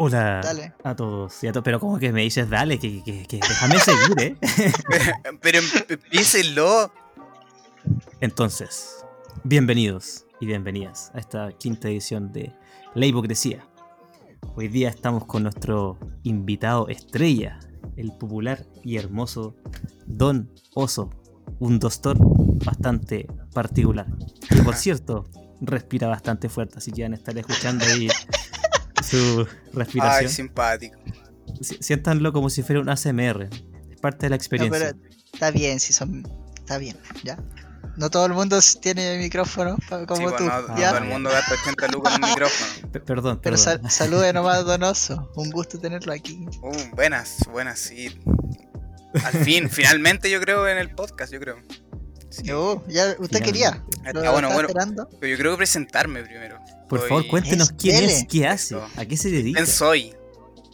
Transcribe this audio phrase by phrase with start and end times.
[0.00, 0.72] Hola Dale.
[0.84, 1.64] a todos y a todos.
[1.64, 4.36] Pero como que me dices, dale, que, que, que déjame seguir, ¿eh?
[5.42, 6.92] Pero em- piénsenlo.
[8.20, 9.04] Entonces,
[9.44, 12.54] bienvenidos y bienvenidas a esta quinta edición de
[12.94, 13.66] La Hipocresía.
[14.54, 17.58] Hoy día estamos con nuestro invitado estrella,
[17.96, 19.56] el popular y hermoso
[20.06, 21.10] Don Oso,
[21.58, 22.16] un doctor
[22.64, 24.06] bastante particular.
[24.48, 25.24] Que por cierto,
[25.60, 28.08] respira bastante fuerte, así que van a estar escuchando ahí
[29.10, 30.30] su Ay, respiración.
[30.30, 30.98] simpático.
[31.60, 33.48] Si- Siéntanlo como si fuera un ASMR.
[33.90, 34.94] Es parte de la No, experiencia.
[34.94, 34.98] pero
[35.32, 36.26] está bien, si son.
[36.58, 37.38] Está bien, ¿ya?
[37.96, 39.76] No todo el mundo tiene micrófono
[40.06, 40.90] como Sí, tú, bueno, no, ¿ya?
[40.90, 42.70] todo el mundo gasta 80 lucas en un micrófono.
[42.92, 43.80] Pe- Perdón, Pero perdón.
[43.82, 45.32] sal- salude nomás, Donoso.
[45.36, 46.46] Un gusto tenerlo aquí.
[46.62, 48.20] Uh, buenas, buenas, sí.
[49.24, 51.56] Al fin, finalmente yo creo en el podcast, yo creo.
[52.30, 52.50] Sí.
[52.50, 53.42] Oh, ya usted Finalmente.
[53.42, 53.84] quería.
[54.04, 54.68] Ah, bueno, bueno.
[54.68, 55.08] esperando.
[55.20, 56.58] Pero yo creo que presentarme primero.
[56.88, 59.58] Por Soy- favor, cuéntenos quién es, qué hace, a qué se dedica.
[59.58, 60.14] ¿Quién soy?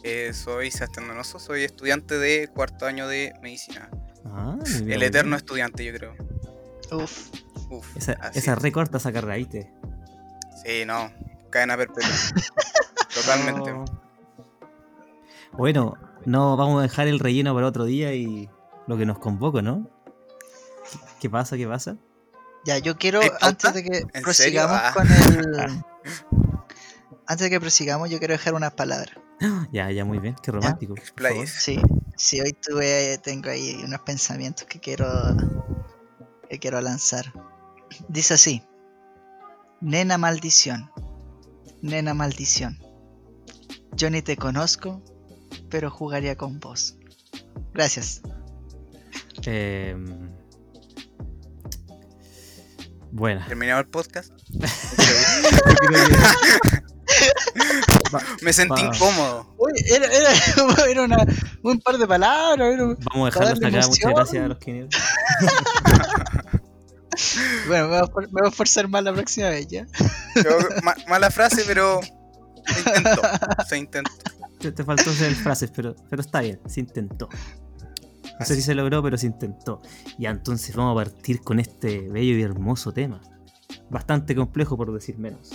[0.03, 3.89] Eh, soy Sebastián Donoso, soy estudiante de cuarto año de medicina.
[4.25, 5.37] Ah, muy bien, El muy eterno bien.
[5.37, 6.13] estudiante, yo creo.
[6.91, 7.29] Uf.
[7.69, 8.61] Uf, Esa, esa es.
[8.61, 9.71] recorta esa carrera, ¿viste?
[10.63, 11.11] Sí, no.
[11.49, 12.03] Cadena perpetua.
[13.15, 13.71] Totalmente.
[13.71, 13.85] Oh.
[15.53, 18.49] Bueno, no vamos a dejar el relleno para otro día y
[18.87, 19.89] lo que nos convoca, ¿no?
[20.91, 21.57] ¿Qué, qué pasa?
[21.57, 21.97] ¿Qué pasa?
[22.65, 24.63] Ya, yo quiero, antes de que ¿En prosigamos serio?
[24.71, 24.93] Ah.
[24.93, 25.83] con el.
[27.27, 29.15] Antes de que prosigamos, yo quiero dejar unas palabras.
[29.71, 30.95] Ya, ya, muy bien, qué romántico.
[31.45, 31.79] Sí,
[32.15, 35.07] sí, hoy tuve, tengo ahí unos pensamientos que quiero,
[36.49, 37.33] que quiero lanzar.
[38.07, 38.63] Dice así:
[39.81, 40.91] Nena maldición,
[41.81, 42.79] nena maldición.
[43.93, 45.03] Yo ni te conozco,
[45.69, 46.97] pero jugaría con vos.
[47.73, 48.21] Gracias.
[49.45, 49.95] Eh,
[53.15, 54.31] bueno, Terminado el podcast.
[58.13, 58.87] Va- Me sentí Va.
[58.93, 59.55] incómodo.
[59.57, 60.29] Uy, era, era,
[60.89, 61.25] era una-
[61.63, 62.73] un par de palabras.
[62.73, 63.87] era un- vamos a dejarlo hasta acá.
[63.87, 64.87] Muchas gracias a los que.
[67.67, 69.85] Bueno, me voy, a, me voy a esforzar más la próxima vez, ¿ya?
[70.35, 73.21] Yo- ma- mala frase, pero se intentó.
[73.67, 74.11] Se intentó.
[74.59, 77.29] Te, te faltó hacer frases, pero, pero está bien, se intentó.
[78.39, 79.81] No sé si se logró, pero se intentó.
[80.17, 83.21] Ya entonces vamos a partir con este bello y hermoso tema.
[83.89, 85.51] Bastante complejo por decir menos.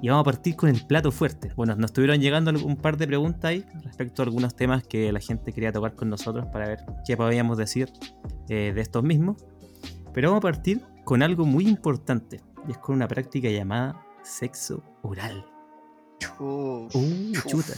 [0.00, 1.52] Y vamos a partir con el plato fuerte.
[1.56, 5.20] Bueno, nos estuvieron llegando un par de preguntas ahí respecto a algunos temas que la
[5.20, 7.90] gente quería tocar con nosotros para ver qué podíamos decir
[8.48, 9.36] eh, de estos mismos.
[10.12, 12.40] Pero vamos a partir con algo muy importante.
[12.68, 15.46] Y es con una práctica llamada sexo oral.
[16.38, 17.74] Uh, Uh, chuta.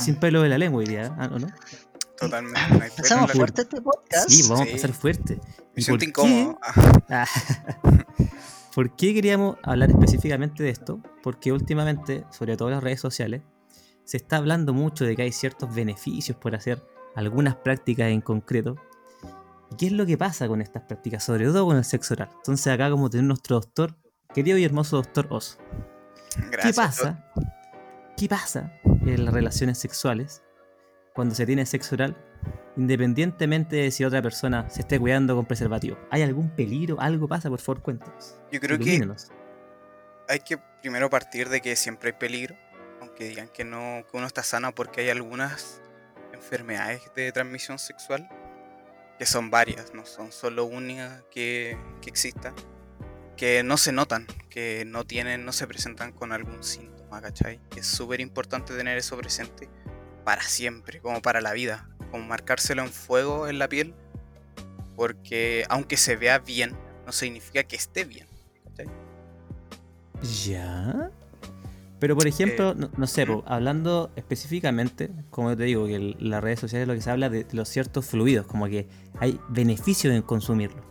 [0.00, 1.46] Sin pelo de la lengua hoy día, ¿ah, ¿o no?
[2.18, 2.60] Totalmente.
[2.60, 4.28] No hay pelo en ¿Empezamos la fuerte este podcast?
[4.30, 4.64] Sí, vamos Sí.
[4.64, 5.34] a empezar fuerte.
[5.36, 6.58] Me ¿Y siento por incómodo.
[6.62, 8.26] Ah, qué?
[8.74, 11.00] ¿Por qué queríamos hablar específicamente de esto?
[11.22, 13.42] Porque últimamente, sobre todo en las redes sociales,
[14.04, 16.82] se está hablando mucho de que hay ciertos beneficios por hacer
[17.14, 18.76] algunas prácticas en concreto.
[19.72, 21.24] ¿Y qué es lo que pasa con estas prácticas?
[21.24, 22.28] Sobre todo con el sexo oral.
[22.36, 23.96] Entonces acá como tener nuestro doctor,
[24.34, 25.58] querido y hermoso doctor Oz.
[26.50, 26.62] Gracias.
[26.64, 27.24] ¿Qué pasa?
[28.16, 30.42] ¿Qué pasa en las relaciones sexuales
[31.16, 32.14] cuando se tiene sexo oral?
[32.76, 35.98] Independientemente de si otra persona se esté cuidando con preservativo.
[36.10, 37.00] ¿Hay algún peligro?
[37.00, 37.48] ¿Algo pasa?
[37.48, 38.36] Por favor, cuéntanos.
[38.52, 39.32] Yo creo que Ilumínenos.
[40.28, 42.54] hay que primero partir de que siempre hay peligro.
[43.00, 45.80] Aunque digan que no, que uno está sano porque hay algunas
[46.34, 48.28] enfermedades de transmisión sexual.
[49.18, 52.52] Que son varias, no son solo una que, que exista.
[53.38, 57.58] Que no se notan, que no tienen, no se presentan con algún síntoma, ¿cachai?
[57.74, 59.70] Es súper importante tener eso presente
[60.26, 61.88] para siempre, como para la vida.
[62.10, 63.94] Como marcárselo en fuego en la piel.
[64.96, 66.76] Porque aunque se vea bien,
[67.06, 68.26] no significa que esté bien.
[70.44, 71.10] ¿Ya?
[72.00, 76.42] Pero por ejemplo, no, no sé, po, hablando específicamente, como te digo, que el- las
[76.42, 78.88] redes sociales lo que se habla de, los ciertos fluidos, como que
[79.20, 80.82] hay beneficios en consumirlo,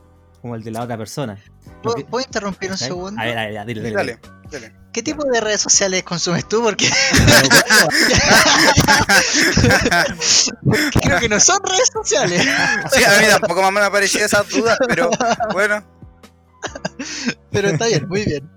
[0.41, 1.38] como el de la otra persona.
[1.84, 3.22] ¿Puedo, que- puedo interrumpir un segundo?
[3.22, 4.34] A ver, a ver, ya, dile, dile, Dale, dile.
[4.52, 4.74] Dale.
[4.94, 6.62] ¿Qué tipo de redes sociales consumes tú?
[6.64, 6.90] Porque
[11.02, 12.42] creo que no son redes sociales.
[12.94, 15.09] Sí, a mí tampoco me han aparecido esas dudas, pero
[15.53, 15.84] bueno,
[17.52, 18.50] Pero está bien, muy bien.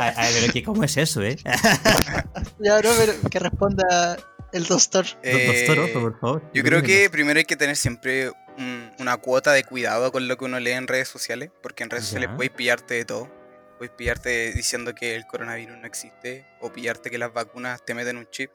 [0.00, 1.36] A, a ver, pero que, ¿cómo es eso, eh?
[2.58, 4.16] Ya, no, pero que responda
[4.52, 5.04] el doctor.
[5.22, 6.50] eh, Doctor Oso, por favor.
[6.54, 10.36] yo creo que primero hay que tener siempre un- una cuota de cuidado con lo
[10.36, 13.41] que uno lee en redes sociales, porque en redes sociales puedes pillarte de todo.
[13.82, 18.16] Puedes pillarte diciendo que el coronavirus no existe, o pillarte que las vacunas te meten
[18.16, 18.48] un chip,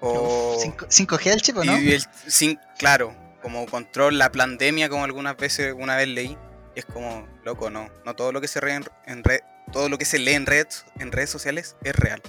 [0.00, 0.56] o...
[0.62, 1.76] Cinco- 5G el chip, ¿o ¿no?
[1.76, 3.12] Y el, sin, claro,
[3.42, 6.38] como control la pandemia, como algunas veces, una vez leí,
[6.76, 9.40] es como, loco, no, no todo lo que se lee en, en red,
[9.72, 12.22] todo lo que se lee en redes, en redes sociales es real.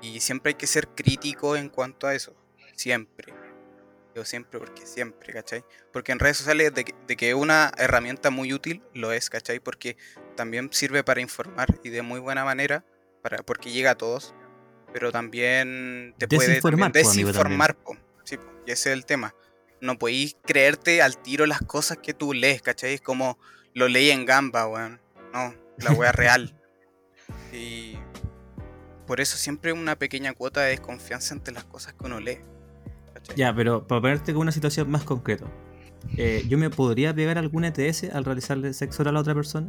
[0.00, 2.34] Y siempre hay que ser crítico en cuanto a eso.
[2.74, 3.32] Siempre.
[4.16, 5.64] Yo siempre, porque siempre, ¿cachai?
[5.92, 9.30] Porque en redes sociales de, que- de que es una herramienta muy útil, lo es,
[9.30, 9.60] ¿cachai?
[9.60, 9.96] Porque
[10.34, 12.84] también sirve para informar y de muy buena manera,
[13.22, 14.34] para, porque llega a todos.
[14.92, 17.96] Pero también te puede Desinformar, también po, amigo, desinformar, po.
[18.24, 19.34] Sí, po, y ese es el tema.
[19.80, 22.94] No podéis creerte al tiro las cosas que tú lees, ¿cachai?
[22.94, 23.38] Es como
[23.74, 25.00] lo leí en Gamba, weón.
[25.32, 26.54] No, la wea real.
[27.52, 27.96] Y
[29.06, 32.38] por eso siempre una pequeña cuota de desconfianza entre las cosas que uno lee.
[33.14, 33.36] ¿cachai?
[33.36, 35.46] Ya, pero para ponerte con una situación más concreta.
[36.16, 39.66] eh, ¿Yo me podría pegar algún ETS al realizarle sexo oral a otra persona?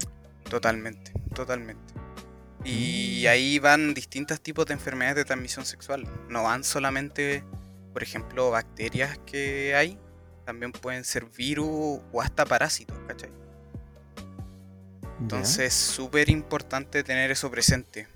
[0.49, 1.93] Totalmente, totalmente.
[2.63, 3.29] Y Mm.
[3.29, 6.07] ahí van distintos tipos de enfermedades de transmisión sexual.
[6.29, 7.43] No van solamente,
[7.91, 9.99] por ejemplo, bacterias que hay.
[10.45, 13.29] También pueden ser virus o hasta parásitos, ¿cachai?
[15.19, 18.07] Entonces es súper importante tener eso presente.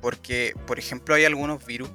[0.00, 1.90] Porque, por ejemplo, hay algunos virus.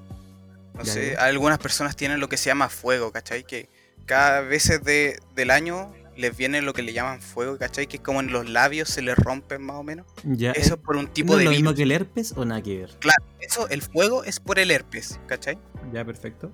[0.74, 3.44] No sé, algunas personas tienen lo que se llama fuego, ¿cachai?
[3.44, 3.70] Que
[4.06, 7.88] cada veces de, del año les viene lo que le llaman fuego, ¿cachai?
[7.88, 10.06] Que es como en los labios se les rompen más o menos.
[10.24, 12.34] Ya, Eso ¿es- es por un tipo ¿no de es lo mismo que el herpes
[12.36, 12.98] o nada que ver?
[13.40, 15.58] Eso, el fuego es por el herpes, ¿cachai?
[15.94, 16.52] Ya, perfecto.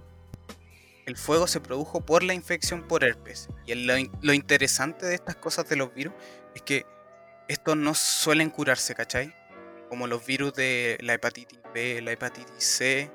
[1.06, 3.50] El fuego se produjo por la infección por herpes.
[3.66, 6.14] Y el- lo, lo interesante de estas cosas de los virus
[6.56, 6.86] es que
[7.48, 9.34] estos no suelen curarse, ¿cachai?
[9.90, 13.12] Como los virus de la hepatitis B, la hepatitis C,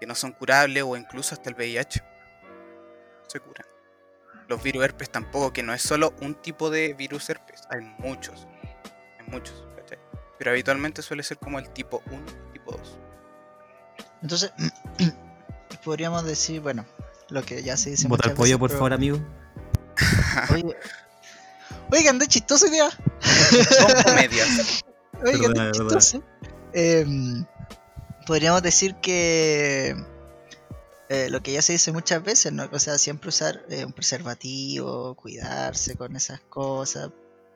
[0.00, 2.02] que no son curables, o incluso hasta el VIH.
[3.28, 3.66] Se curan.
[4.52, 8.46] Los virus herpes tampoco, que no es solo un tipo de virus herpes, hay muchos.
[9.18, 9.98] Hay muchos, ¿cachai?
[10.38, 12.16] Pero habitualmente suele ser como el tipo 1
[12.50, 12.98] y tipo 2.
[14.20, 14.52] Entonces,
[15.84, 16.84] podríamos decir, bueno,
[17.30, 18.08] lo que ya se dice.
[18.08, 19.18] Muchas pollo, veces, por pero- favor, amigo.
[21.90, 22.90] Oye, que andé chistoso día.
[23.20, 24.84] Son comedias.
[25.14, 25.72] Andé Verdad, verdad.
[25.72, 26.22] chistoso.
[26.74, 27.46] Em,
[28.26, 29.96] podríamos decir que
[31.12, 32.68] eh, lo que ya se dice muchas veces, ¿no?
[32.72, 37.10] O sea, siempre usar eh, un preservativo, cuidarse con esas cosas,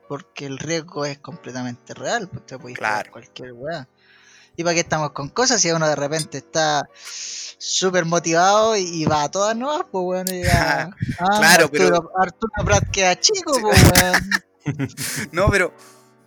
[0.07, 3.11] porque el riesgo es completamente real, pues te puedes Claro.
[3.11, 3.87] cualquier weá.
[4.55, 6.89] ¿Y para qué estamos con cosas si uno de repente está
[7.59, 10.27] súper motivado y, va a todas nuevas, pues weón?
[10.33, 10.89] y ya-
[11.19, 13.61] ah, Claro, pero- Arturo, Arturo Prat queda chico, Sí.
[13.61, 14.29] pues weón.
[15.31, 15.73] No, pero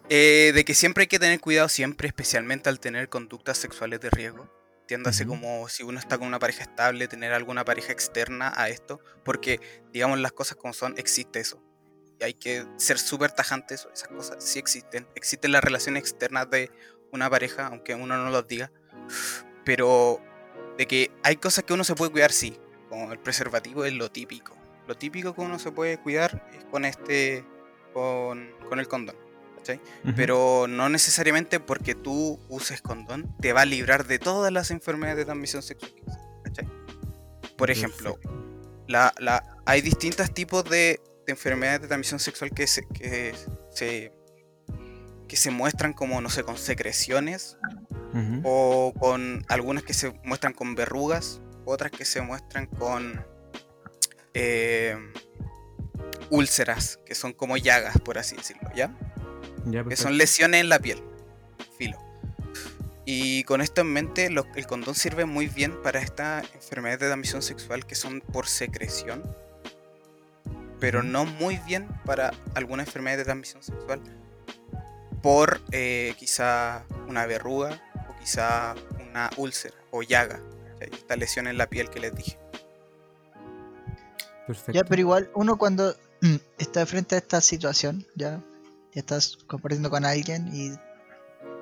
[0.08, 4.10] eh, de que siempre hay que tener cuidado, siempre, especialmente al tener conductas sexuales de
[4.10, 4.48] riesgo.
[4.90, 5.30] Entiéndase Ujú.
[5.34, 9.60] como si uno está con una pareja estable, tener alguna pareja externa a esto, porque,
[9.92, 11.62] digamos, las cosas como son, existe eso.
[12.18, 15.06] Y hay que ser súper tajantes, esas cosas sí existen.
[15.14, 16.72] Existen las relaciones externas de
[17.12, 18.72] una pareja, aunque uno no los diga.
[19.64, 20.20] Pero
[20.76, 22.58] de que hay cosas que uno se puede cuidar, sí.
[22.88, 24.56] Como el preservativo es lo típico.
[24.88, 27.44] Lo típico que uno se puede cuidar es con este,
[27.92, 29.29] con, con el condón.
[30.16, 35.18] Pero no necesariamente porque tú uses condón te va a librar de todas las enfermedades
[35.18, 35.92] de transmisión sexual.
[36.44, 36.68] ¿cachai?
[37.56, 38.18] Por ejemplo,
[38.88, 43.34] la, la- hay distintos tipos de, de enfermedades de transmisión sexual que se, que,
[43.70, 44.12] se,
[45.28, 47.56] que se muestran como, no sé, con secreciones
[48.44, 53.24] o con algunas que se muestran con verrugas, otras que se muestran con
[54.34, 54.96] eh,
[56.30, 58.96] úlceras, que son como llagas, por así decirlo, ¿ya?
[59.66, 61.02] Ya, que son lesiones en la piel.
[61.76, 61.98] Filo.
[63.04, 67.06] Y con esto en mente, lo- el condón sirve muy bien para estas enfermedades de
[67.06, 69.22] transmisión sexual que son por secreción,
[70.78, 74.00] pero no muy bien para alguna enfermedad de transmisión sexual
[75.22, 78.74] por eh, quizá una verruga o quizá
[79.10, 80.40] una úlcera o llaga.
[80.80, 82.38] Esta lesión en la piel que les dije.
[84.46, 84.72] Perfecto.
[84.72, 85.94] Ya, pero igual uno cuando
[86.58, 88.40] está frente a esta situación, ya,
[88.94, 90.72] ya estás compartiendo con alguien y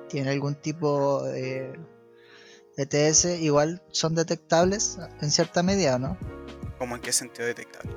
[0.09, 1.79] tiene algún tipo de
[2.77, 6.17] ETS, igual son detectables en cierta medida, ¿o ¿no?
[6.77, 7.95] ¿Cómo en qué sentido detectable?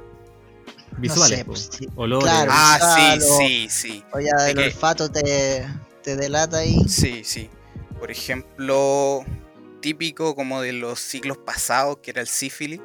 [0.98, 1.88] Visuales, sé, pues, sí.
[1.96, 2.24] olores.
[2.30, 2.50] Claro.
[2.52, 4.04] Ah, sí, visual o- sí, sí.
[4.12, 5.66] O ya el que- olfato te,
[6.02, 6.76] te delata ahí.
[6.88, 7.48] Sí, sí.
[7.98, 9.24] Por ejemplo,
[9.80, 12.80] típico como de los siglos pasados, que era el sífilis,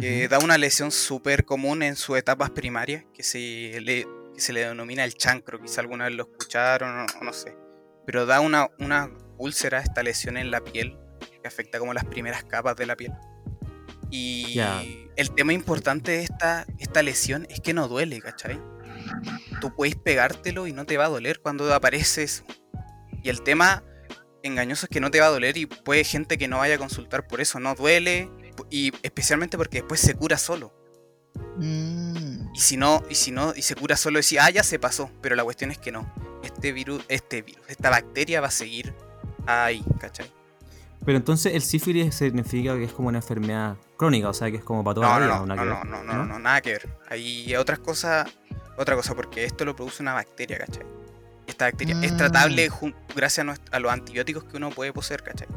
[0.00, 4.06] que da una lesión súper común en sus etapas primarias, que se, le,
[4.40, 7.54] que se le denomina el chancro, quizá alguna vez lo escucharon o, no sé.
[8.06, 10.98] Pero da una, una úlcera, esta lesión en la piel,
[11.42, 13.12] que afecta como las primeras capas de la piel.
[14.10, 14.58] Y
[15.16, 18.58] el tema importante de esta, esta lesión es que no duele, ¿cachai?
[19.60, 22.44] Tú puedes pegártelo y no te va a doler cuando aparece eso.
[23.22, 23.84] Y el tema
[24.42, 26.78] engañoso es que no te va a doler y puede gente que no vaya a
[26.78, 28.30] consultar por eso, no duele
[28.70, 30.72] y especialmente porque después se cura solo.
[31.58, 34.78] Mm, Y si no, y si no, y se cura solo decir, ah, ya se
[34.78, 36.12] pasó, pero la cuestión es que no.
[36.42, 38.92] Este virus, este virus, esta bacteria va a seguir
[39.46, 40.30] ahí, ¿cachai?
[41.04, 44.64] Pero entonces el sífilis significa que es como una enfermedad crónica, o sea que es
[44.64, 45.36] como para toda No, la vida.
[45.36, 46.88] no, ¿o nada no, no, no, no, no, no, nada que ver.
[47.08, 48.28] Hay otras cosas,
[48.76, 50.84] otra cosa, porque esto lo produce una bacteria, ¿cachai?
[51.46, 52.16] Esta bacteria es Mm.
[52.16, 52.70] tratable
[53.16, 55.48] gracias a, a los antibióticos que uno puede poseer, ¿cachai?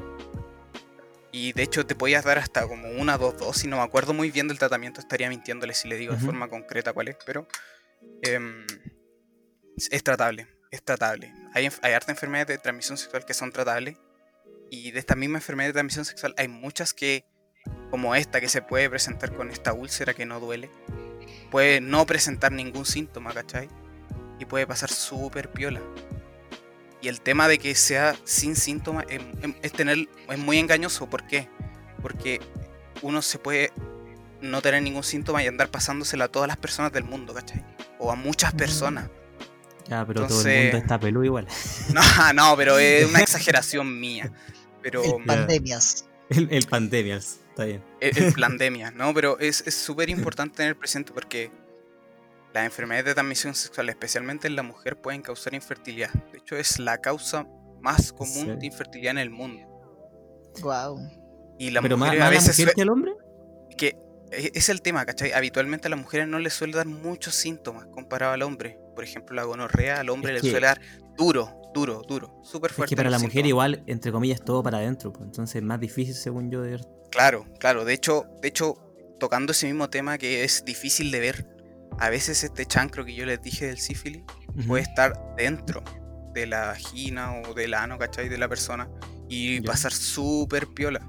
[1.33, 4.29] Y de hecho te podías dar hasta como una, dos dosis, no me acuerdo muy
[4.31, 6.27] bien del tratamiento, estaría mintiéndole si le digo de Ujú.
[6.27, 7.47] forma concreta cuál es, pero
[8.21, 8.65] em,
[9.75, 11.33] es- tratable, es tratable.
[11.53, 13.97] Hay, hay harta enfermedades de transmisión sexual que son tratables,
[14.69, 17.25] y de estas mismas enfermedades de transmisión sexual hay muchas que,
[17.89, 20.69] como esta que se puede presentar con esta úlcera que no duele,
[21.49, 23.69] puede no presentar ningún síntoma, ¿cachai?
[24.39, 25.81] Y puede pasar súper piola.
[27.03, 29.05] Y el tema de que sea sin síntomas
[29.61, 31.09] es, tener, es muy engañoso.
[31.09, 31.49] ¿Por qué?
[32.01, 32.39] Porque
[33.01, 33.73] uno se puede
[34.39, 37.61] no tener ningún síntoma y andar pasándosela a todas las personas del mundo, ¿cachai?
[37.99, 39.09] O a muchas personas.
[39.89, 41.47] Ya, pero todo el mundo está peludo igual.
[41.93, 44.31] No, no, pero es una exageración mía.
[44.81, 46.05] Pero El pandemias.
[46.29, 47.83] El, el pandemias, está bien.
[47.99, 49.13] el, el pandemia, ¿no?
[49.13, 51.51] Pero es es súper importante tener presente porque
[52.53, 56.11] las enfermedades de transmisión sexual, especialmente en la mujer, pueden causar infertilidad.
[56.31, 57.47] De hecho, es la causa
[57.81, 59.67] más común de infertilidad en el mundo.
[60.61, 60.99] Wow.
[61.57, 63.11] Y la pero mujer más a la veces mujer sue- que el hombre.
[63.77, 63.95] que
[64.31, 65.31] e- es el tema, ¿cachai?
[65.31, 68.79] Habitualmente a las mujeres no les suele dar muchos síntomas comparado al hombre.
[68.95, 70.79] Por ejemplo, la gonorrea al hombre Es le que- suele dar
[71.17, 72.91] duro, duro, duro, súper Es fuerte.
[72.91, 73.49] que para la mujer síntomas.
[73.49, 75.11] igual, entre comillas, todo para adentro.
[75.11, 76.81] pues, entonces es más difícil, según yo, de ver.
[77.09, 77.83] Claro, claro.
[77.85, 78.75] De hecho, de hecho,
[79.19, 81.47] tocando ese mismo tema que es difícil de ver,
[82.03, 84.23] a veces este chancro que yo les dije del sífilis
[84.67, 85.81] puede estar dentro
[86.33, 88.27] de la vagina o del ano, ¿cachai?
[88.27, 88.89] De la persona
[89.29, 90.99] y pasar súper piola.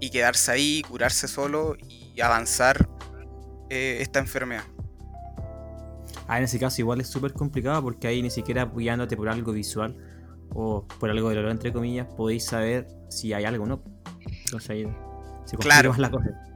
[0.00, 2.88] Y quedarse ahí, curarse solo y avanzar
[3.68, 4.64] eh, esta enfermedad.
[6.26, 9.52] Ah, en ese caso igual es súper complicado porque ahí ni siquiera apoyándote por algo
[9.52, 9.96] visual
[10.52, 13.84] o por algo de olor entre comillas, podéis saber si hay algo o no.
[14.46, 14.82] Entonces ahí
[15.44, 15.90] se complica Claro.
[15.90, 16.49] más la cosa.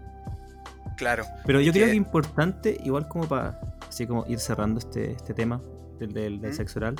[0.96, 1.24] Claro.
[1.46, 5.34] Pero yo creo que- es importante, igual como para así como ir cerrando este, este
[5.34, 5.60] tema
[5.98, 6.54] del, del, del ¿Mm?
[6.54, 6.96] sexo oral,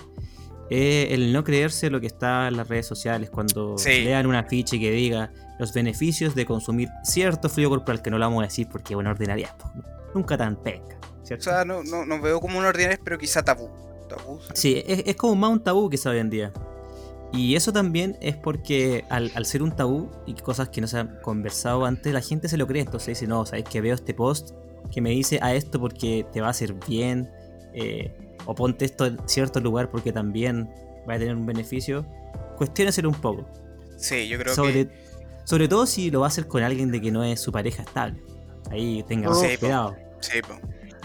[0.71, 4.03] eh, el no creerse lo que está en las redes sociales cuando Sí.
[4.05, 8.25] lean un afiche que diga los beneficios de consumir cierto fluido corporal, que no lo
[8.27, 9.73] vamos a decir porque bueno, ordinaria, pues,
[10.15, 10.97] nunca tan penca.
[11.23, 11.45] O ¿cierto?
[11.45, 13.69] sea, no, no, no veo como un ordinario, pero quizá tabú.
[14.09, 14.39] Tabú.
[14.55, 16.53] Sí, es, es como más un tabú que se hoy en día.
[17.33, 20.99] Y eso también es porque al, al ser un tabú y cosas que no se
[20.99, 22.83] han conversado antes, la gente se lo cree.
[22.83, 24.51] Entonces dice, no, sabes que veo este post
[24.93, 27.29] que me dice a esto porque te va a hacer bien.
[27.73, 28.17] eh,
[28.47, 30.69] o ponte esto en cierto lugar porque también
[31.09, 32.05] va a tener un beneficio.
[32.59, 33.47] Cuestióneselo un poco.
[33.97, 34.91] Sí, yo creo Sobre, que.
[35.45, 37.83] sobre todo si lo va a hacer con alguien de que no es su pareja
[37.83, 38.23] estable.
[38.71, 39.61] Ahí tenga Sí, po.
[39.61, 39.97] cuidado.
[40.21, 40.55] Sí, po.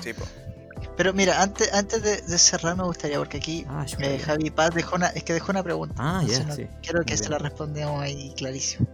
[0.04, 0.26] Sí, po.
[1.00, 4.20] Pero mira, antes, antes de, de cerrar me gustaría, porque aquí Ah, eh.
[4.20, 5.96] Javi Paz dejó una, es que dejó una pregunta.
[5.98, 6.68] Ah, ya, no- sí.
[6.84, 7.32] Quiero que Muy se bien.
[7.32, 8.86] la respondamos ahí clarísimo.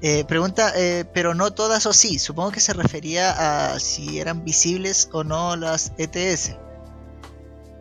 [0.00, 2.18] Eh, pregunta, eh, pero no todas o sí.
[2.18, 6.56] Supongo que se refería a si eran visibles o no las ETS.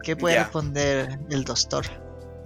[0.03, 0.43] ¿Qué puede Ya.
[0.43, 1.85] responder el doctor?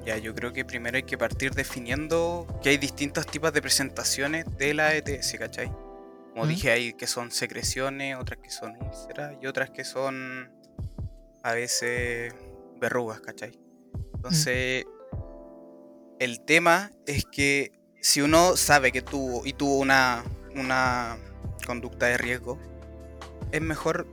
[0.06, 4.46] Ya, yo creo que primero hay que partir definiendo que hay distintos tipos de presentaciones
[4.60, 5.72] de la ETS, ¿cachai?
[6.32, 6.48] Como ¿Mm?
[6.48, 10.52] dije, hay que son secreciones, otras que son úlceras y otras que son
[11.44, 12.34] a veces
[12.80, 13.52] verrugas, ¿cachai?
[14.16, 14.86] Entonces,
[16.20, 20.24] el tema es que si uno sabe que tuvo y tuvo una,
[20.56, 21.18] una
[21.66, 22.60] conducta de riesgo,
[23.52, 24.08] es mejor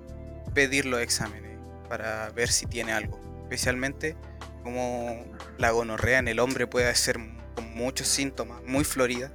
[0.55, 1.59] pedir los exámenes
[1.89, 3.21] para ver si tiene algo.
[3.43, 4.17] Especialmente
[4.63, 5.25] como
[5.57, 7.19] la gonorrea en el hombre puede ser
[7.55, 9.33] con muchos síntomas, muy florida.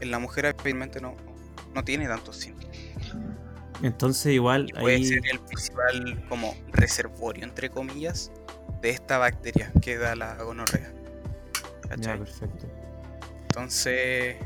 [0.00, 1.16] En la mujer especialmente no,
[1.74, 2.76] no tiene tantos síntomas.
[3.82, 5.04] Entonces igual Y puede ahí...
[5.04, 8.30] ser el principal como reservorio, entre comillas,
[8.80, 10.92] de esta bacteria que da la gonorrea.
[11.98, 12.66] Ya, perfecto.
[13.42, 14.36] Entonces,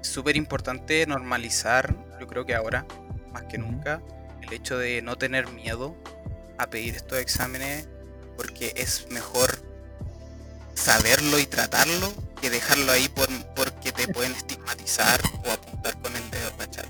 [0.00, 2.86] es súper importante normalizar, yo creo que ahora,
[3.32, 4.00] más que nunca,
[4.42, 5.96] el hecho de no tener miedo
[6.56, 7.88] a pedir estos exámenes,
[8.36, 9.50] porque es mejor
[10.74, 16.30] saberlo y tratarlo que dejarlo ahí por, porque te pueden estigmatizar o apuntar con el
[16.30, 16.84] dedo, ¿cachai?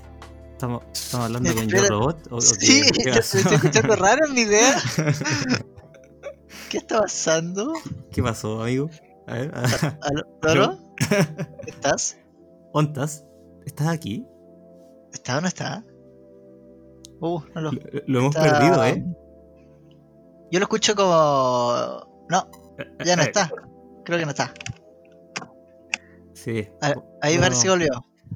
[0.51, 2.27] ¿Estamos, estamos hablando con yo robot?
[2.31, 3.37] ¿O, o qué- Sí, qué yo pasó?
[3.37, 4.75] estoy escuchando raro en mi idea.
[6.69, 7.73] ¿Qué está pasando?
[8.11, 8.89] ¿Qué pasó, amigo?
[9.27, 9.51] A ver,
[10.01, 10.37] ¿Aló?
[10.43, 10.77] ¿Aló?
[11.67, 12.17] ¿Estás?
[12.73, 13.23] ¿Ontas?
[13.65, 14.25] ¿Estás aquí?
[15.13, 15.83] ¿Está o no está?
[17.21, 19.03] Uh, no lo, Lo, lo hemos Está- perdido, ¿eh?
[20.51, 22.05] Yo lo escucho como.
[22.29, 22.49] No,
[23.05, 23.51] ya no Eh, está.
[24.05, 24.53] Creo que no está.
[26.49, 26.67] Sí.
[26.81, 27.41] A- Ahí No.
[27.41, 27.89] parece que volvió.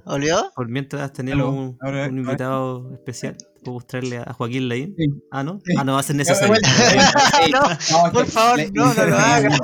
[0.05, 0.51] ¿Volvió?
[0.55, 1.77] Por mientras tenemos un,
[2.17, 3.37] invitado especial.
[3.63, 4.95] ¿Puedo mostrarle a Joaquín Laín?
[4.97, 5.05] Sí.
[5.31, 5.59] Ah, ¿no?
[5.65, 5.73] Sí.
[5.77, 6.53] Ah, no va a ser necesario.
[7.51, 9.59] no, No, por favor, le- no, no lo hagas.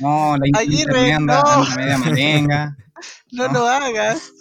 [0.00, 1.62] No, la Aguirre, internet anda, no.
[1.64, 2.76] anda media.
[3.32, 3.52] No No.
[3.60, 4.32] lo hagas.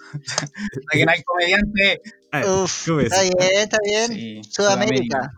[0.92, 2.02] Que no hay comediante.
[2.32, 3.06] Ver, Uf, ¿cómo es?
[3.12, 4.08] está bien, está bien.
[4.08, 5.32] Sí, Sudamérica.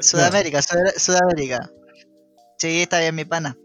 [0.00, 1.70] Sudamérica, Sud- Sudamérica.
[2.58, 3.56] Sí, está bien, mi pana.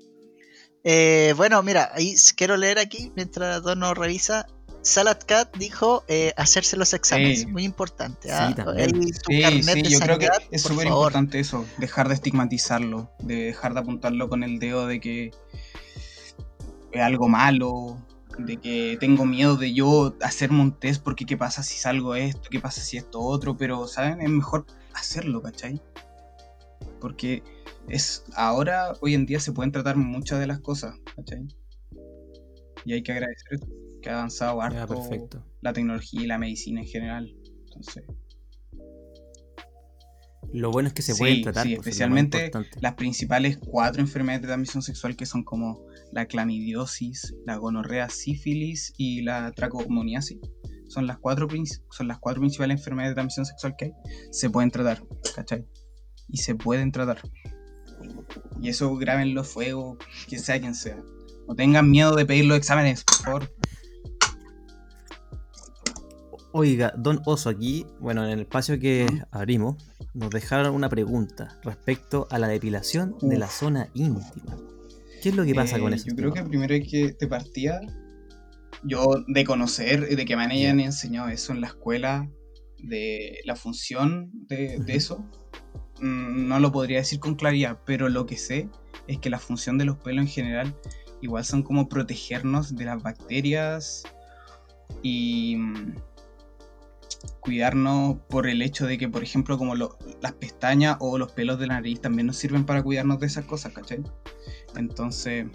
[0.83, 4.48] Eh, bueno, mira, ahí quiero leer aquí mientras Dono revisa.
[4.81, 7.41] Salad Cat dijo eh, hacerse los exámenes.
[7.41, 7.45] Sí.
[7.48, 8.29] Muy importante.
[8.29, 8.53] Sí, ¿ah?
[8.55, 8.95] también.
[8.95, 12.13] Ahí tu Sí, carnet sí, de yo creo que es súper importante eso, dejar de
[12.13, 15.31] estigmatizarlo, de dejar de apuntarlo con el dedo de que
[16.91, 17.98] es algo malo,
[18.38, 22.50] de que tengo miedo de yo hacerme un test porque qué pasa si salgo esto,
[22.50, 24.21] qué pasa si esto otro, pero, ¿saben?
[24.21, 25.81] Es mejor hacerlo, ¿cachai?
[27.01, 27.43] Porque
[27.89, 31.48] es ahora, hoy en día se pueden tratar muchas de las cosas, ¿cachai?
[32.86, 33.60] Y hay que agradecer
[34.01, 35.46] que ha avanzado harto Ya, perfecto.
[35.62, 37.36] la tecnología y la medicina en general.
[37.65, 38.03] Entonces,
[40.51, 41.63] Lo bueno es que se Sí, pueden tratar.
[41.67, 42.50] sí, pues, especialmente
[42.81, 48.93] las principales cuatro enfermedades de transmisión sexual que son como la clamidiosis, la gonorrea, sífilis
[48.98, 50.39] y la tracomoniasis.
[50.88, 51.48] Son las cuatro
[51.91, 53.91] son las cuatro principales enfermedades de transmisión sexual que hay.
[54.31, 55.03] Se pueden tratar,
[55.36, 55.67] ¿cachai?
[56.29, 57.22] Y se pueden tratar.
[58.62, 61.01] Y eso grábenlo fuego, que sea quien sea.
[61.48, 63.53] No tengan miedo de pedir los exámenes, por favor.
[66.51, 69.75] Oiga, Don Oso, aquí, bueno, en el espacio que abrimos,
[70.13, 74.58] nos dejaron una pregunta respecto a la depilación de la zona íntima.
[75.22, 76.08] ¿Qué es lo que pasa con Eh, eso?
[76.08, 77.79] Yo creo que primero hay que, de partida,
[78.84, 82.27] yo de conocer, y de que me hayan enseñado eso en la escuela,
[82.82, 85.29] de la función de, eso,
[86.01, 88.70] no lo podría decir con claridad, pero lo que sé
[89.08, 90.75] es que la función de los pelos en general
[91.22, 94.03] igual son como protegernos de las bacterias
[95.03, 95.96] y mm,
[97.41, 101.68] cuidarnos por el hecho de que, por ejemplo, como las pestañas o los pelos de
[101.68, 104.01] la nariz también nos sirven para cuidarnos de esas cosas, ¿cachai?
[104.75, 105.48] Entonces,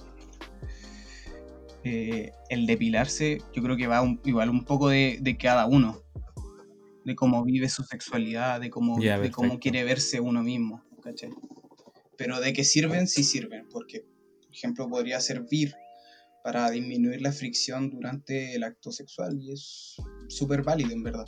[1.84, 6.03] eh, el depilarse, yo creo que va un- igual un poco de cada uno,
[7.04, 11.30] de cómo vive su sexualidad, de cómo, de cómo quiere verse uno mismo, ¿cachai?
[12.16, 15.74] Pero de que sirven, sí sirven, porque, por ejemplo, podría servir
[16.42, 19.96] para disminuir la fricción durante el acto sexual y es
[20.28, 21.26] súper válido, en verdad.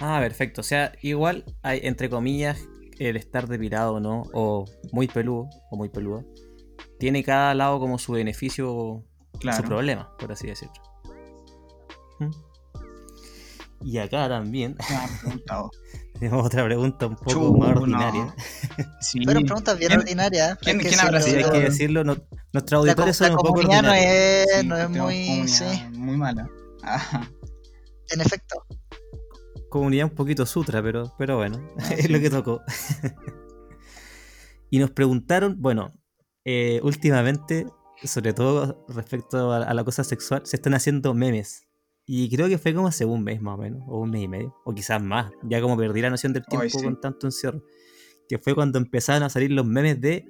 [0.00, 0.60] Ah, perfecto.
[0.60, 5.76] O sea, igual hay, entre comillas, el estar depilado o no, o muy peludo, o
[5.76, 6.24] muy peludo,
[6.98, 9.04] tiene cada lado como su beneficio,
[9.40, 9.58] Claro.
[9.58, 10.74] su problema, por así decirlo.
[12.18, 12.30] ¿Mm?
[13.82, 14.76] Y acá también
[16.18, 17.80] tenemos otra pregunta un poco más no.
[17.82, 18.34] ordinaria.
[19.00, 19.20] Sí.
[19.24, 20.58] Pero preguntas bien ¿Quién- ordinarias.
[20.60, 21.20] quién- quién habrá.
[21.22, 21.52] Sí, hay sido?
[21.52, 22.16] que decirlo, no-
[22.52, 25.48] nuestros La, auditores son la un poco comunidad no es, Sí, no es muy.
[25.48, 26.48] Sí, muy mala.
[26.82, 27.30] Ajá.
[28.10, 28.64] en efecto.
[29.70, 32.08] Comunidad un poquito sutra, pero, pero bueno, Ah, es sí.
[32.08, 32.62] lo que tocó.
[34.70, 35.92] y nos preguntaron, bueno,
[36.44, 37.66] eh, últimamente,
[38.02, 41.67] sobre todo respecto a, a la cosa sexual, se están haciendo memes.
[42.10, 44.28] Y creo que fue como hace un mes más o menos, o un mes y
[44.28, 45.30] medio, o quizás más.
[45.42, 46.82] Ya como perdí la noción del tiempo Ay, sí.
[46.82, 47.62] con tanto encierro.
[48.30, 50.24] Que fue cuando empezaron a salir los memes de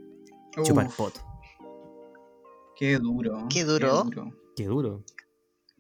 [0.65, 1.21] chupar Uf, poto.
[2.77, 3.47] Qué duro.
[3.49, 4.05] Qué duro.
[4.57, 5.05] Qué duro.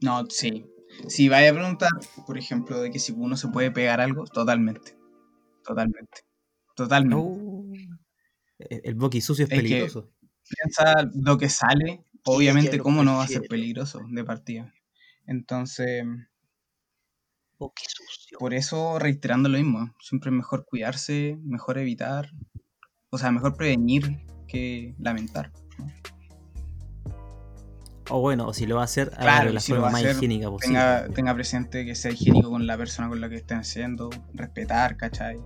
[0.00, 0.66] No, sí.
[1.08, 1.90] Si vaya a preguntar,
[2.26, 4.96] por ejemplo, de que si uno se puede pegar algo, totalmente.
[5.64, 6.20] Totalmente.
[6.76, 7.16] Totalmente.
[7.16, 7.64] Oh.
[8.60, 10.12] El, boqui sucio es Es que- peligroso.
[10.48, 14.72] Piensa lo que sale, obviamente, cómo no va a ser peligroso de partida.
[15.28, 16.04] Entonces,
[17.60, 18.38] Oh, qué sucio.
[18.38, 22.30] por eso reiterando lo mismo, siempre es mejor cuidarse, mejor evitar,
[23.10, 25.52] o sea, mejor prevenir que lamentar.
[28.10, 30.16] O bueno, o si lo va a hacer, Claro, de la si forma más hacer,
[30.16, 30.78] higiénica posible.
[30.78, 34.96] Tenga, tenga presente que sea higiénico con la persona con la que estén haciendo, respetar,
[34.96, 35.38] ¿cachai?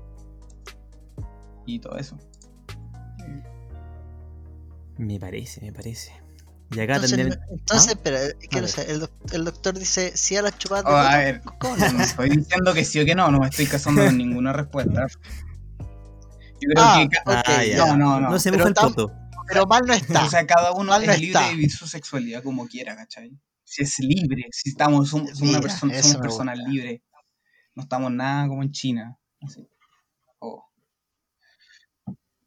[1.66, 2.16] Y todo eso.
[4.98, 6.21] Me parece, me parece.
[6.74, 7.40] Y acá Entonces, también.
[7.50, 7.92] entonces ¿Ah?
[7.92, 8.18] espera,
[8.50, 8.68] quiero ver.
[8.68, 11.76] saber, el, doc- el doctor dice, si a las chupadas Oh, a poto, ver, ¿cómo
[11.76, 14.52] no le- estoy diciendo que sí o que no, no me estoy casando con ninguna
[14.52, 15.06] respuesta.
[16.60, 17.76] Yo creo Ah, que Ah, ya.
[17.86, 18.30] No, no, no.
[18.30, 19.12] No se Pero el tam- poto.
[19.48, 20.24] Pero mal no está.
[20.24, 21.48] o sea, cada uno Mal no es libre está.
[21.48, 23.32] de vivir su sexualidad como quiera, ¿cachai?
[23.64, 27.00] Si es libre, si estamos, somos, somos una persona, somos personas libres.
[27.74, 29.18] No estamos nada como en China.
[29.44, 29.68] así.
[30.38, 30.64] Oh.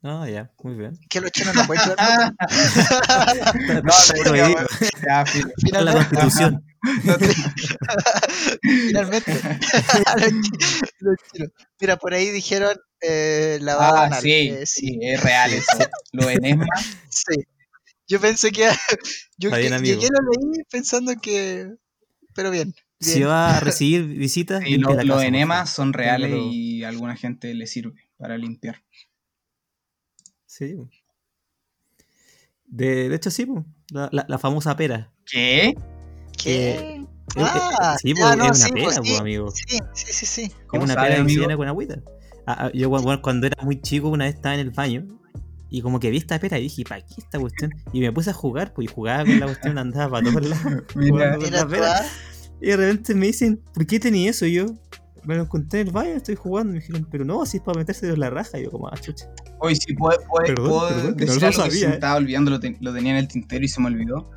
[0.08, 1.00] Ah, ya, muy bien.
[1.10, 1.96] que los chinos no pueden poto.
[3.66, 3.92] No, no,
[5.02, 6.64] la Finalmente, constitución.
[7.04, 7.34] No te-
[8.62, 9.34] finalmente.
[9.34, 10.52] los, chi-
[11.00, 11.50] los chinos.
[11.82, 14.22] Mira, por ahí dijeron eh, lavado Ah, anal.
[14.22, 15.78] sí, Eh, sí, sí, es real eso.
[16.12, 16.68] Lo enigma,
[17.10, 17.42] sí.
[18.08, 18.70] Yo pensé que.
[19.38, 21.68] Yo bien, llegué lo leí pensando que.
[22.36, 22.76] Pero bien.
[23.00, 27.54] Si va a recibir visitas, lo- la los enemas son reales y a alguna gente
[27.56, 28.84] le sirve para limpiar.
[30.58, 30.76] Sí.
[32.68, 33.46] De, de hecho, sí,
[33.92, 35.12] la, la- la famosa pera.
[35.26, 35.76] ¿Qué?
[36.42, 36.72] ¿Qué?
[36.96, 37.06] Eh,
[37.38, 39.52] Ah, sí, po, ya, es una sí, pera, pues, sí, amigo.
[39.52, 40.42] Sí, sí, sí, sí.
[40.44, 41.58] Es ¿Cómo una sabe, pera amigo?
[41.58, 42.02] con agüita.
[42.48, 45.06] Ah, ah, yo cuando, cuando era muy chico, una vez estaba en el baño
[45.70, 47.72] y como que vi esta pera y dije, ¿para qué esta cuestión?
[47.92, 50.84] Y me puse a jugar, pues y jugaba con la cuestión, andaba para todos lados.
[50.96, 52.06] Mira, Mira la pera.
[52.62, 54.46] Y de repente me dicen, ¿por qué tenía eso?
[54.46, 54.68] Y yo
[55.26, 56.72] me lo encontré en el baño, estoy jugando.
[56.72, 58.60] Y me dijeron, pero no, así es para meterse en la raja.
[58.60, 59.30] Y yo, como, ah, chucha.
[59.60, 61.94] Hoy sí puedo, puedo, Perdón, puedo perdón, que no algo sabía, eh.
[61.94, 64.30] estaba olvidando, lo, te- lo tenía en el tintero y se me olvidó.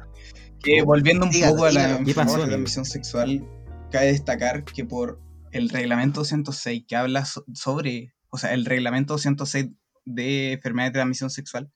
[0.62, 2.05] Que volviendo un Dígalo, poco a la dígalo.
[2.05, 3.44] ¿Qué pasó, enfermedad de transmisión sexual,
[3.90, 5.20] cabe destacar que por
[5.53, 9.68] el reglamento 206 que habla so- sobre, o sea, el reglamento 206
[10.05, 11.70] de enfermedades de transmisión sexual,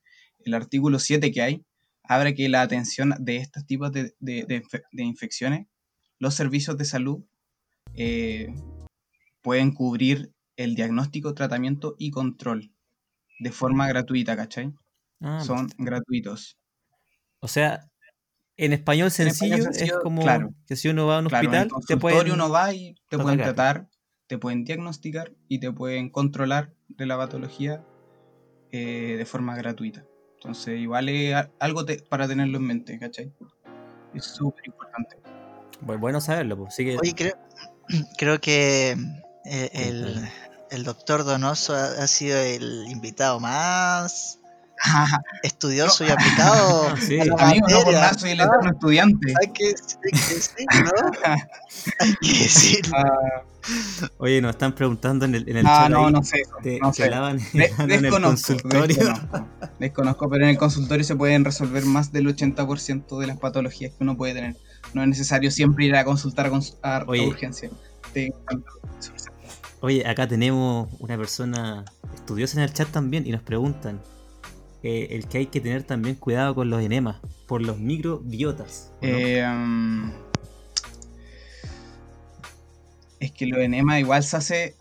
[0.45, 1.65] el artículo 7 que hay,
[2.03, 5.67] abre que la atención de estos tipos de, de- de infe- de infecciones,
[6.19, 7.23] los servicios de salud
[7.95, 8.53] eh,
[9.43, 12.71] pueden cubrir el diagnóstico, tratamiento y control
[13.39, 14.73] de forma gratuita, ¿cachai?
[15.21, 16.57] Ah, Son gratuitos.
[17.39, 17.87] O sea,
[18.57, 20.53] en español sencillo, español sencillo, es como claro.
[20.65, 22.31] que si uno va a un Claro, en el hospital, te pueden...
[22.31, 23.89] uno va y te tratar pueden tratar,
[24.27, 27.83] te pueden diagnosticar y te pueden controlar de la patología
[28.71, 30.05] eh, de forma gratuita.
[30.35, 33.33] Entonces, igual es algo te- para tenerlo en mente, ¿cachai?
[34.13, 35.17] Es súper importante.
[35.81, 36.73] Bueno, bueno saberlo, pues.
[36.73, 36.97] Así que...
[36.97, 37.33] Oye, creo,
[38.17, 38.95] creo que
[39.45, 40.29] eh, el,
[40.71, 44.39] el doctor Donoso ha, ha sido el invitado más
[45.43, 46.95] estudioso y aplicado.
[47.01, 47.19] Sí.
[47.19, 47.99] a la Amigo, no por materia.
[48.01, 49.33] nada soy el eterno estudiante.
[49.41, 51.33] Hay que, hay que decir, ¿no?
[51.99, 52.81] Hay que decir.
[52.95, 53.43] Ah,
[54.17, 56.91] Oye, nos están preguntando en el, en el ah, chat no, no sé de- no
[56.93, 57.03] sé.
[57.05, 58.87] hablaban, De- hablaban en el desconozco, consultorio.
[58.97, 59.47] desconozco,
[59.79, 64.03] desconozco, pero en el consultorio se pueden resolver más del 80% de las patologías que
[64.03, 64.57] uno puede tener.
[64.93, 66.49] No es necesario siempre ir a consultar a,
[66.89, 67.25] a- a Oye.
[67.25, 67.69] urgencia.
[68.13, 68.33] Te-
[69.83, 71.83] Oye, acá tenemos una persona
[72.15, 73.99] estudiosa en el chat también y nos preguntan
[74.81, 77.17] eh, el que hay que tener también cuidado con los enemas
[77.47, 78.93] por los microbiotas.
[79.01, 80.09] Eh, um,
[83.19, 84.75] es que lo enema igual se hace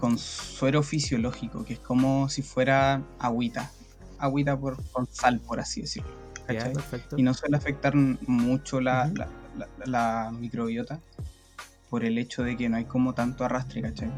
[0.00, 3.70] con suero fisiológico, que es como si fuera agüita.
[4.18, 6.10] Agüita por, con sal, por así decirlo.
[6.48, 7.16] Perfecto.
[7.16, 9.18] Y no suele afectar mucho la, Ujú.
[9.18, 10.98] la- la- la microbiota
[11.90, 14.10] por el hecho de que no hay como tanto arrastre, ¿cachai?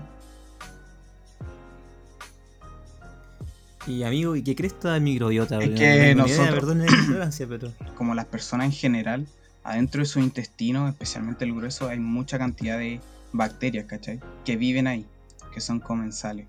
[3.86, 5.58] Y amigo, ¿y qué crees tú de microbiota?
[5.60, 7.72] Es No que tengo ni idea, nosotros- perdón la ignorancia, pero...
[7.96, 9.26] Como las personas en general,
[9.64, 13.00] adentro de su intestino, especialmente el grueso, hay mucha cantidad de
[13.32, 14.20] bacterias, ¿cachai?
[14.44, 15.06] Que viven ahí,
[15.52, 16.46] que son comensales.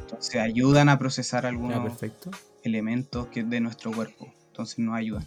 [0.00, 2.30] Entonces ayudan a procesar Ya, algunos perfecto.
[2.64, 4.32] elementos que de nuestro cuerpo.
[4.48, 5.26] Entonces nos ayudan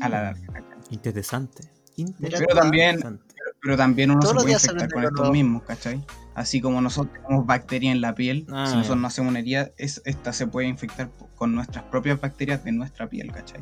[0.00, 0.46] a la Mm, larga.
[0.52, 0.78] ¿cachai?
[0.90, 1.70] Interesante.
[1.96, 3.27] Mira, Pero también, Interesante.
[3.60, 6.04] Pero también uno Todos se puede infectar con estos mismos, ¿cachai?
[6.34, 9.70] Así como nosotros tenemos bacterias en la piel, Ah, si nosotros no hacemos una herida,
[9.76, 13.60] es, esta se puede infectar con nuestras propias bacterias de nuestra piel, ¿cachai?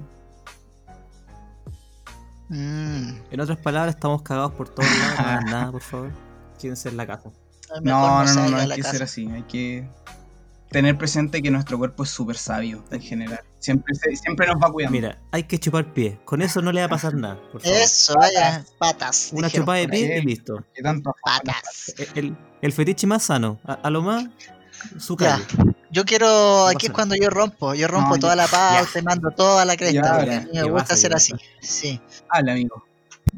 [2.49, 5.45] Mm, En otras palabras, estamos cagados por todos lados.
[5.45, 6.11] No nada, por favor.
[6.61, 7.31] Quédense en la casa.
[7.83, 8.93] No, no, no, no hay que casa.
[8.93, 9.89] ser así, hay que
[10.71, 13.41] tener presente que nuestro cuerpo es súper sabio en general.
[13.59, 14.93] Siempre, siempre nos va cuidando.
[14.93, 16.19] Mira, hay que chupar pie.
[16.25, 17.41] Con eso no le va a pasar nada.
[17.53, 17.77] Por favor.
[17.79, 19.31] Eso, vaya, patas.
[19.33, 19.89] Una chupada de ahí.
[19.91, 20.65] pie y listo.
[20.75, 21.95] ¿Qué tanto Patas.
[22.15, 23.59] El, el- fetiche más sano.
[23.65, 24.27] A, a lo más,
[24.99, 25.43] su calle.
[25.91, 29.03] Yo quiero, aquí es cuando yo rompo, yo rompo No, toda ya- la pauta y
[29.03, 30.41] mando toda la cresta, Ya, ya.
[30.43, 31.33] me ¿Qué gusta hacer así.
[31.61, 32.01] Sí.
[32.29, 32.85] Habla, amigo.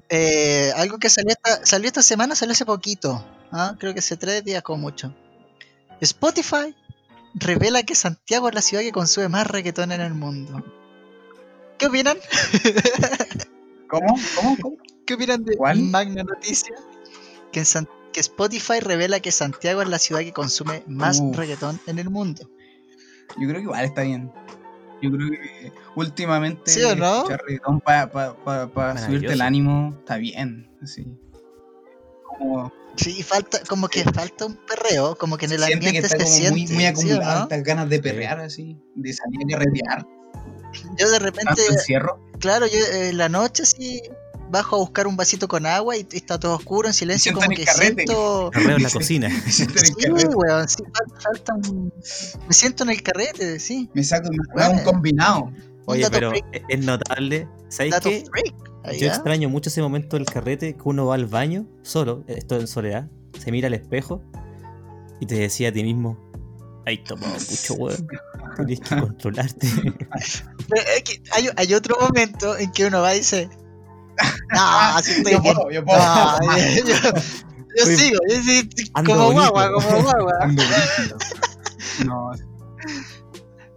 [0.09, 3.25] Eh, algo que salió esta, salió esta semana, salió hace poquito.
[3.53, 3.77] ¿ah?
[3.79, 5.15] Creo que hace tres días como mucho.
[6.01, 6.75] Spotify
[7.39, 10.63] revela que Santiago es la ciudad que consume más reggaetón en el mundo.
[11.79, 12.17] ¿Qué opinan?
[13.89, 14.17] ¿Cómo?
[14.37, 14.57] ¿Cómo?
[14.61, 14.77] ¿Cómo?
[15.07, 15.81] ¿Qué opinan de ¿Cuál?
[15.85, 16.75] Magna Noticia?
[17.53, 21.37] Que, en San- que Spotify revela que Santiago es la ciudad que consume más Uf.
[21.37, 22.51] reggaetón en el mundo.
[23.41, 24.31] Yo creo que igual está bien.
[25.01, 27.17] Yo creo que últimamente ¿Sí o no?
[27.19, 29.33] escuchar reggaetón para subirte Maravilloso.
[29.35, 30.69] el ánimo está bien.
[30.83, 31.07] Así.
[32.25, 36.09] Como Sí, falta, como que falta un perreo, como que en el que ambiente está
[36.11, 36.75] se como muy, siente.
[36.75, 37.43] muy ¿sí o acumulado, no?
[37.45, 40.07] estas ganas de perrear así, de salir a carretear,
[40.99, 42.21] Yo de repente, encierro.
[42.39, 44.03] claro, yo eh, en la noche sí
[44.51, 47.49] bajo a buscar un vasito con agua y, y está todo oscuro, en silencio, como
[47.51, 48.05] que carrete.
[48.07, 48.51] siento...
[48.55, 48.97] Arreo en la Sí.
[48.99, 49.29] cocina.
[49.45, 51.93] Me siento en el Sí, carrete, weón, sí, fal- falta un...
[52.49, 53.91] Me siento en el carrete, sí.
[53.95, 55.53] me saco un combinado.
[55.93, 57.49] Oye, dato pero freak, es- notable.
[57.69, 58.25] ¿Sabéis qué?
[58.85, 59.15] ahí, Yo ¿ah?
[59.15, 63.09] extraño mucho ese momento del carrete que uno va al baño solo, esto en soledad,
[63.39, 64.23] se mira al espejo
[65.21, 66.19] y te decía a ti mismo,
[66.87, 68.07] hay tomado mucho weón,
[68.57, 69.69] tienes que controlarte.
[70.69, 73.49] Pero es que hay, hay otro momento en que uno va y dice,
[74.55, 75.55] no, así estoy Yo bien.
[75.55, 75.99] puedo, yo puedo.
[75.99, 76.39] No,
[76.77, 76.95] yo, yo-
[77.77, 79.33] yo Estoy- sigo, yo como bonito.
[79.53, 80.35] guagua, como guagua.
[82.07, 82.33] No,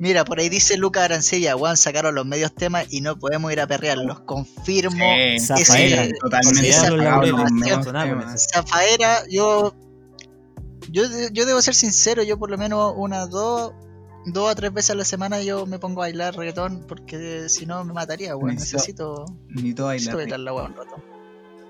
[0.02, 3.60] Mira, por ahí dice Luca Arancilla, weón, sacaron los medios temas y no podemos ir
[3.62, 4.22] a perrearlos.
[4.22, 4.96] Confirmo.
[5.38, 6.90] Sí, Zafaera, ese- totalmente esa
[8.38, 9.76] Zafaera, yo,
[10.90, 11.04] yo.
[11.32, 13.74] Yo debo ser sincero, yo por lo menos unas dos.
[14.26, 17.66] Dos a tres veces a la semana yo me pongo a bailar reggaetón porque si
[17.66, 18.54] no me mataría, weón.
[18.56, 20.16] Necesito Necesito, Necesito bailar.
[20.16, 20.96] bailar la weón un rato.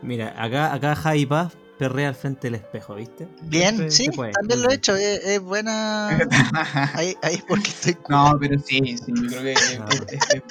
[0.01, 3.27] Mira, acá, acá Javi Paz perrea al frente del espejo, ¿viste?
[3.41, 6.09] Bien, Siempre sí, también lo he hecho, es, es buena.
[6.93, 9.87] Ahí, ahí es porque estoy no, pero sí, sí, yo creo que, Ah.
[9.89, 10.43] es- es que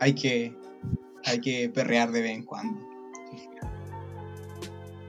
[0.00, 0.56] hay que
[1.26, 2.80] hay que perrear de vez en cuando.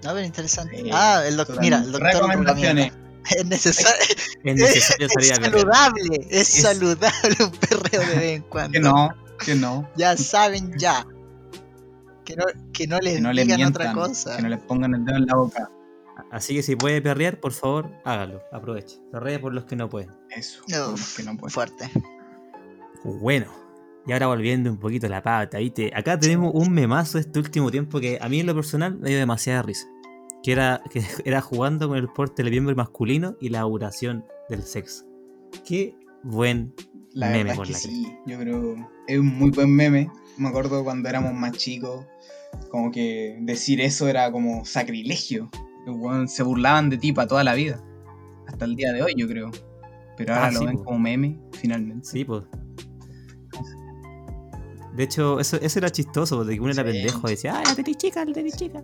[0.05, 0.83] A ver, interesante.
[0.91, 2.91] Ah, el doctor, mira, el doctor Recomendaciones.
[3.33, 8.41] Es necesario, Es necesario es salir saludable, es, Es- saludable un perreo de vez en
[8.43, 8.71] cuando.
[8.73, 9.09] Que no,
[9.45, 9.89] que no.
[9.95, 11.05] Ya saben ya.
[12.27, 13.87] Que no, que no les Que no les digan mientan.
[13.87, 14.35] otra cosa.
[14.35, 15.71] Que no les pongan el dedo en la boca.
[16.29, 18.41] Así que si puede perrear, por favor, hágalo.
[18.51, 18.97] Aproveche.
[19.13, 20.11] Perree por los que no pueden.
[20.35, 20.61] Eso.
[20.91, 21.53] Uf, que no puede.
[21.53, 21.89] Fuerte.
[23.03, 23.47] Bueno.
[24.05, 25.91] Y ahora volviendo un poquito a la pata, ¿viste?
[25.93, 29.17] Acá tenemos un memazo este último tiempo que a mí en lo personal me dio
[29.19, 29.87] demasiada risa.
[30.43, 34.63] Que era, que era jugando con el porte del miembro masculino y la duración del
[34.63, 35.05] sexo.
[35.65, 36.73] Qué buen
[37.13, 38.75] La meme verdad por es que la sí, yo creo
[39.07, 40.09] es un muy buen meme.
[40.37, 42.05] Me acuerdo cuando éramos más chicos,
[42.69, 45.49] como que decir eso era como sacrilegio.
[46.27, 47.81] Se burlaban de ti para toda la vida.
[48.47, 49.51] Hasta el día de hoy, yo creo.
[50.17, 50.83] Pero ahora Ah, lo sí, ven po.
[50.85, 52.07] como meme, finalmente.
[52.07, 52.43] Sí, pues.
[54.95, 56.89] De hecho, eso, eso era chistoso, porque uno era Sí.
[56.91, 58.83] pendejo y decía, ah, la tenis chica, la tenis chica.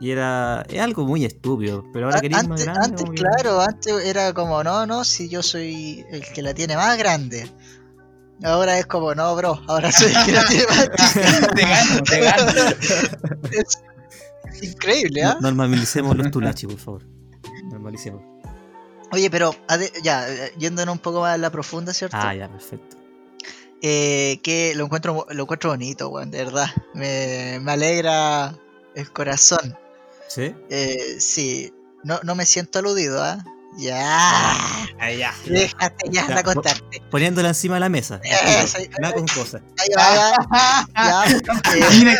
[0.00, 2.86] Y era es algo muy estúpido, pero ahora A- queréis más antes, grande.
[2.86, 6.76] antes, que- claro, antes era como, no, no, si yo soy el que la tiene
[6.76, 7.50] más grande.
[8.44, 10.12] Ahora es como, no, bro, ahora soy
[11.54, 12.52] te gano, te gano.
[14.60, 15.34] Es increíble, ¿ah?
[15.40, 17.02] No- Normalicemos los tulachi, por favor.
[17.70, 18.22] Normalicemos.
[19.12, 19.54] Oye, pero
[20.02, 22.16] ya, eh, yéndonos un poco más a la profunda, ¿cierto?
[22.18, 22.96] Ah, ya, perfecto.
[23.80, 26.66] Eh, que lo encuentro, lo encuentro bonito, weón, de verdad.
[26.94, 28.54] Me, me alegra
[28.94, 29.76] el corazón.
[30.28, 30.54] ¿Sí?
[30.68, 31.72] Eh, sí,
[32.04, 33.44] no, no me siento aludido, ¿ah?
[33.76, 34.52] Ya.
[34.98, 35.32] Ah, ya.
[35.46, 37.00] Déjate ya, Ya, contarte.
[37.10, 38.20] Poniéndola encima de la mesa.
[38.24, 39.62] Eso, Nada con cosas.
[39.78, 40.86] Ahí va, ya.
[40.94, 41.24] ya.
[41.76, 42.18] Eh, Mira.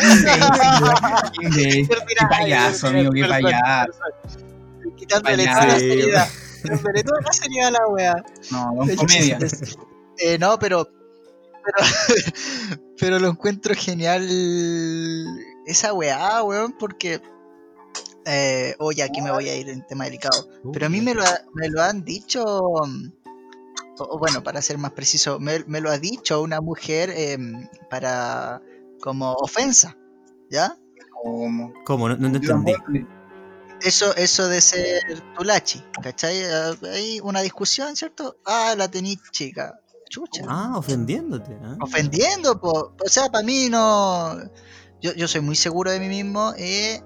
[1.55, 3.93] Qué Qué payaso, amigo, qué payaso.
[4.97, 6.29] Quitándole toda la seriedad.
[6.63, 8.15] Quitándole toda la seriedad a la wea.
[8.51, 9.39] No, con comedia.
[10.19, 10.89] Eh, no, pero,
[11.65, 11.89] pero.
[13.01, 14.27] Pero lo encuentro genial.
[15.67, 17.21] Esa weá, weón, porque.
[18.29, 20.47] Eh, oye, aquí me voy a ir en tema delicado.
[20.73, 22.45] Pero a mí me lo, ha- me lo han dicho.
[22.85, 23.13] mm,
[24.01, 27.67] O o bueno, para ser más preciso, me, me lo ha dicho una mujer em,
[27.91, 28.61] para.
[29.01, 29.97] como ofensa.
[30.51, 30.77] ¿Ya?
[31.23, 32.09] Como- ¿Cómo?
[32.09, 32.73] No, no entendí.
[33.81, 35.03] Eso, eso de ser
[35.37, 36.43] tulachi, ¿cachai?
[36.45, 38.37] Ah, Hay una discusión, ¿cierto?
[38.45, 39.79] Ah, la tenis chica.
[40.11, 40.43] Chucha.
[40.49, 41.57] Ah, ofendiéndote.
[41.63, 41.77] ¿ah?
[41.81, 42.93] Ofendiendo, po.
[43.05, 44.37] O sea, para mí no.
[45.01, 47.01] Yo, yo soy muy seguro de mí mismo eh.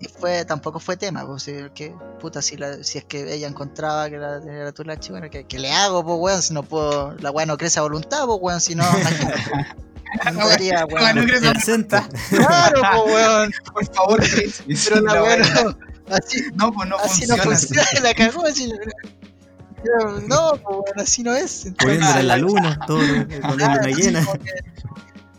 [0.00, 3.48] Y fue tampoco fue tema, pues, si, que, puta, si, la, si es que ella
[3.48, 6.42] encontraba que la era tulachi, bueno, ¿qué, qué le hago, pues, weón?
[6.42, 8.84] Si no puedo, la weá no crece a voluntad, pues, weón, si no.
[10.32, 11.26] No podría, La no weón.
[11.28, 12.08] crece a.
[12.30, 13.52] Claro, pues, weón.
[13.74, 14.22] Por favor.
[14.88, 15.76] Pero la La weá no,
[16.16, 17.52] así, No, pues no así no funciona.
[17.54, 17.66] así.
[17.74, 18.72] funciona, la cagó, así.
[20.26, 21.66] No, pues, weón, así no es.
[21.66, 24.26] Entonces, Poniéndola en la luna, todo la luna entonces llena.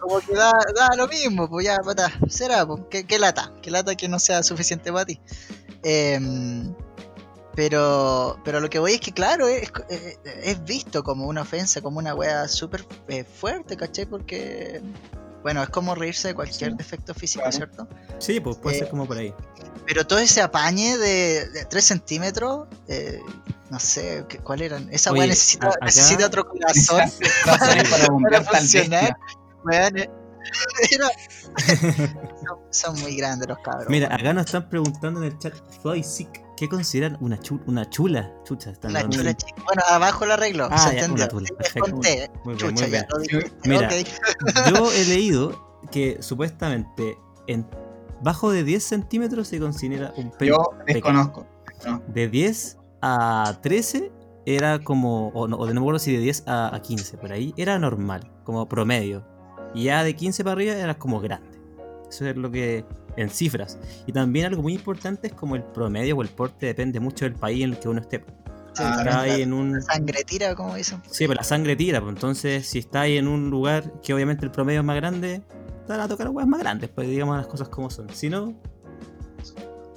[0.09, 3.69] Como que, da, da lo mismo, pues ya, pata, será, pues, qué, qué lata, qué
[3.69, 5.19] lata que no sea suficiente para ti.
[5.83, 6.73] Em,
[7.55, 11.81] pero, pero lo que voy es que, claro, es, es, es visto como una ofensa,
[11.81, 14.05] como una wea súper eh, fuerte, ¿cachai?
[14.05, 14.81] Porque,
[15.43, 16.77] bueno, es como reírse de cualquier Sí.
[16.77, 17.55] defecto físico, Claro.
[17.57, 17.87] ¿cierto?
[18.19, 19.33] Sí, pues puede Eh, ser como por ahí.
[19.85, 23.19] Pero todo ese apañe de, 3 centímetros, eh,
[23.71, 24.87] no sé, ¿qué- ¿cuál eran?
[24.93, 27.01] Esa Oye, wea necesita, acá- necesita otro corazón.
[27.45, 29.17] Para para funcionar.
[29.71, 30.09] Eh,
[30.91, 31.09] era-
[32.45, 33.85] son, son muy grandes los cabros.
[33.89, 37.89] Mira, acá nos están preguntando en el chat Floyd Sick, ¿qué consideran una, chu- una
[37.89, 38.33] chula?
[38.43, 39.61] Chucha, están Una chula chica.
[39.65, 41.27] Bueno, abajo la arreglo, Ah, se ya, entendió.
[41.31, 42.31] una chula, conté.
[42.45, 43.05] Muy bien, Chucha, muy ya bien.
[43.09, 43.51] lo dijiste.
[43.65, 44.69] Mira.
[44.69, 47.17] Yo he leído que supuestamente
[47.47, 47.65] en
[48.21, 50.51] bajo de 10 centímetros se considera un pene.
[50.51, 51.45] Yo desconozco.
[52.07, 54.11] De 10 a 13
[54.45, 57.17] era como, o no, o de no me acuerdo si de 10 a, a 15,
[57.17, 59.25] por ahí era normal, como promedio.
[59.73, 61.47] Y ya de 15 para arriba era como grande.
[62.09, 62.85] Eso es lo que
[63.17, 63.77] en cifras.
[64.07, 67.35] Y también algo muy importante es como el promedio o el porte depende mucho del
[67.35, 68.23] país en el que uno esté.
[68.73, 71.01] Sí, Ah, Está ahí en un, Sangre tira, como dicen.
[71.09, 74.51] Sí, pero la sangre tira, pues entonces si estáis en un lugar que obviamente el
[74.51, 75.41] promedio es más grande,
[75.85, 78.09] te van a tocar weas más grandes, pues digamos las cosas como son.
[78.11, 78.53] Si no,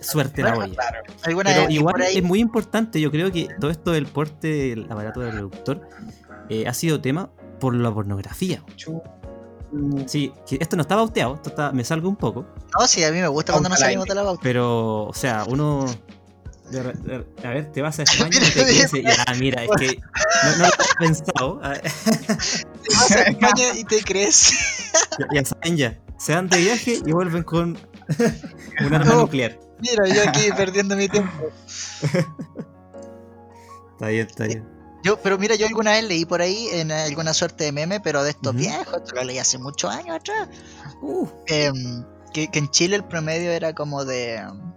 [0.00, 0.74] suerte la Bueno, olla.
[0.74, 1.02] Claro.
[1.22, 2.16] Pero igual ahí.
[2.16, 5.88] es muy importante, yo creo que todo esto del porte del aparato del reproductor
[6.48, 7.30] eh, ha sido tema
[7.60, 8.64] por la pornografía.
[10.06, 12.44] Sí, que esto no está bauteado, esto está, me salgo un poco,
[12.78, 14.40] No, sí, a mí me gusta cuando Pauta salimos de la pauta.
[14.42, 15.86] pero, o sea, uno.
[16.70, 18.92] de re- de- a ver, te vas a España y te quedas.
[18.92, 21.60] Ya, mira, es que no, no lo había pensado.
[21.62, 21.74] ah,
[22.82, 24.52] Te vas a España y te crees.
[25.18, 25.98] Ya, ya saben, ya.
[26.18, 27.78] Se van de viaje y vuelven con
[28.84, 29.20] un arma No.
[29.22, 29.58] nuclear.
[29.80, 31.32] Mira, yo aquí perdiendo mi tiempo.
[33.92, 34.68] Está bien, está bien.
[35.02, 38.22] Yo, pero mira, yo alguna vez leí por ahí en alguna suerte de meme, pero
[38.22, 40.48] de estos viejos, esto lo leí hace muchos años atrás.
[41.00, 44.72] Uh, em, que, que en Chile el promedio era como de em,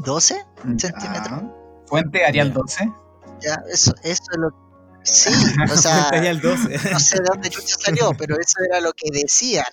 [0.00, 0.44] 12
[0.76, 1.42] centímetros.
[1.86, 2.54] Fuente Arial Ya.
[2.54, 2.92] 12.
[3.40, 4.68] Ya, eso, eso es lo
[5.04, 5.30] Sí,
[5.72, 6.90] o sea, el 12.
[6.92, 9.64] no sé de dónde chucha salió, pero eso era lo que decían.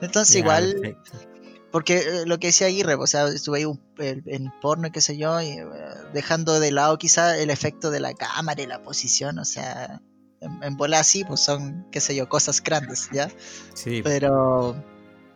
[0.00, 1.33] Entonces, Ya, igual, perfecto.
[1.74, 4.92] Porque eh, lo que decía Aguirre, o sea, estuve ahí un- el- en porno y
[4.92, 5.64] qué sé yo, y, eh,
[6.12, 10.00] dejando de lado quizá el efecto de la cámara y la posición, o sea,
[10.40, 13.28] en, en bola así, pues son, qué sé yo, cosas grandes, ¿ya?
[13.74, 14.76] Sí, Pero,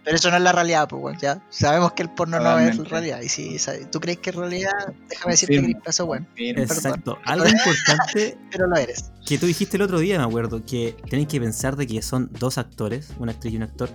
[0.05, 1.44] pero eso no es la realidad, pues, bueno, ya.
[1.51, 3.57] Sabemos que el porno no es realidad, y si
[3.90, 4.70] tú crees que es realidad,
[5.09, 5.83] déjame decirte Confirmo.
[5.83, 7.18] que eso bueno, exacto.
[7.24, 9.11] Algo importante pero lo eres.
[9.27, 12.31] que tú dijiste el otro día, me acuerdo, que tenéis que pensar de que son
[12.38, 13.90] dos actores, una actriz y un actor,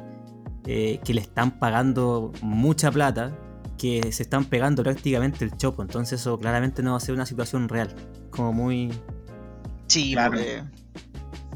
[0.65, 3.31] eh, que le están pagando mucha plata,
[3.77, 5.81] que se están pegando prácticamente el chopo.
[5.81, 7.93] Entonces eso claramente no va a ser una situación real.
[8.29, 8.91] Como muy...
[9.87, 10.31] Sí, Claro.
[10.31, 10.63] porque,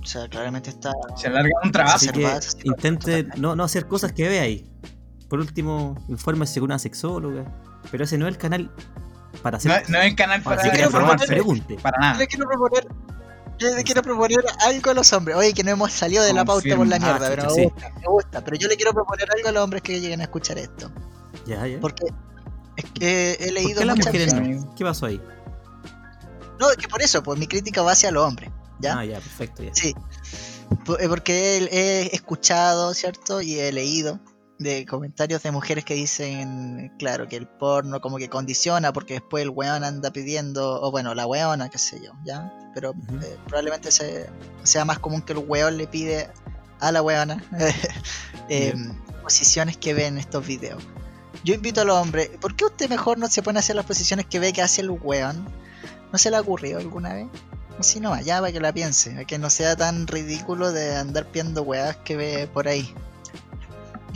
[0.02, 0.91] o sea, claramente está...
[1.15, 1.96] Se alarga un trabajo.
[1.96, 2.22] Así que
[2.63, 3.39] intente totalmente.
[3.39, 4.70] no, no hacer cosas que vea ahí.
[5.30, 7.46] Por último, infórmese con una sexóloga.
[7.91, 8.72] Pero ese no es el canal
[9.41, 9.72] para hacer...
[9.72, 10.62] No, no es el canal para
[11.28, 11.76] pregunte.
[11.76, 12.17] Para Yo nada.
[12.20, 12.88] le quiero proponer...
[13.60, 15.36] Yo le quiero proponer algo a los hombres.
[15.38, 17.89] Oye, que no hemos salido de la pauta por la mierda, Ah, pero me gusta,
[18.00, 18.43] me gusta.
[18.43, 20.91] Pero yo le quiero proponer algo a los hombres que lleguen a escuchar esto.
[21.46, 21.80] Ya, ya.
[21.80, 22.13] ¿Por Porque
[22.76, 24.65] es que he leído qué las muchas mujeres veces.
[24.65, 24.76] no?
[24.76, 25.22] ¿Qué pasó ahí?
[26.60, 28.52] No, es que por eso, pues mi crítica va hacia los hombres.
[28.80, 29.00] ¿ya?
[29.00, 29.74] Ah, ya, perfecto, ya.
[29.74, 29.93] Sí.
[31.00, 33.41] Eh, Porque he, he escuchado, ¿cierto?
[33.41, 34.20] Y he leído
[34.60, 39.43] de comentarios de mujeres que dicen, claro, que el porno como que condiciona porque después
[39.43, 42.52] el weón anda pidiendo, o bueno, la weona, qué sé yo, ¿ya?
[42.74, 42.93] Pero
[43.24, 44.30] eh, probablemente se-
[44.63, 46.30] sea más común que el weón le pide
[46.80, 47.43] a la weona
[48.50, 48.74] eh,
[49.22, 50.82] posiciones que ve en estos videos.
[51.43, 53.86] Yo invito a los hombres, ¿por qué usted mejor no se pone a hacer las
[53.86, 55.48] posiciones que ve que hace el weón?
[56.12, 57.28] ¿No se le ha ocurrido alguna vez?
[57.80, 61.28] Así nomás, ya para que la piense, para que no sea tan ridículo de andar
[61.32, 62.91] viendo weas que ve por ahí.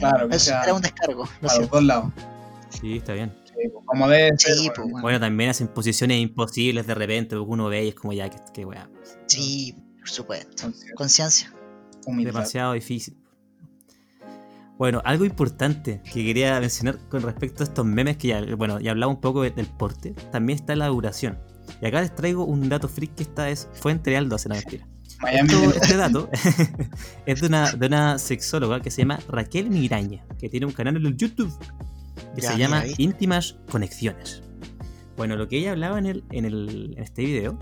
[0.10, 2.12] Claro, que Eso sea era un descargo, Para los dos lados.
[2.70, 3.34] Sí, está bien.
[3.46, 4.34] Sí, Como ser.
[4.38, 4.74] Sí, bueno.
[4.76, 5.02] pues, bueno.
[5.02, 8.38] Bueno, también hacen posiciones imposibles de repente, porque uno ve y es como ya, que,
[8.54, 8.90] que weá.
[9.28, 10.72] Sí, por supuesto.
[10.96, 11.54] Conciencia.
[12.06, 13.18] Demasiado difícil.
[14.78, 18.92] Bueno, algo importante que quería mencionar con respecto a estos memes que ya, bueno, ya
[18.92, 21.38] hablaba un poco de- del porte, también está la duración.
[21.82, 24.88] Y acá les traigo un dato freak que esta es fuente real 12, no mentira.
[25.22, 25.50] Miami.
[25.54, 26.30] Esto- este dato
[27.26, 30.98] es de una, de una sexóloga que se llama Raquel Miraña, que tiene un canal
[30.98, 31.52] en el YouTube
[32.36, 32.94] que Ya, se llama ahí.
[32.98, 34.42] Íntimas Conexiones.
[35.18, 37.58] Bueno, lo que ella hablaba en, el, en, el, en este video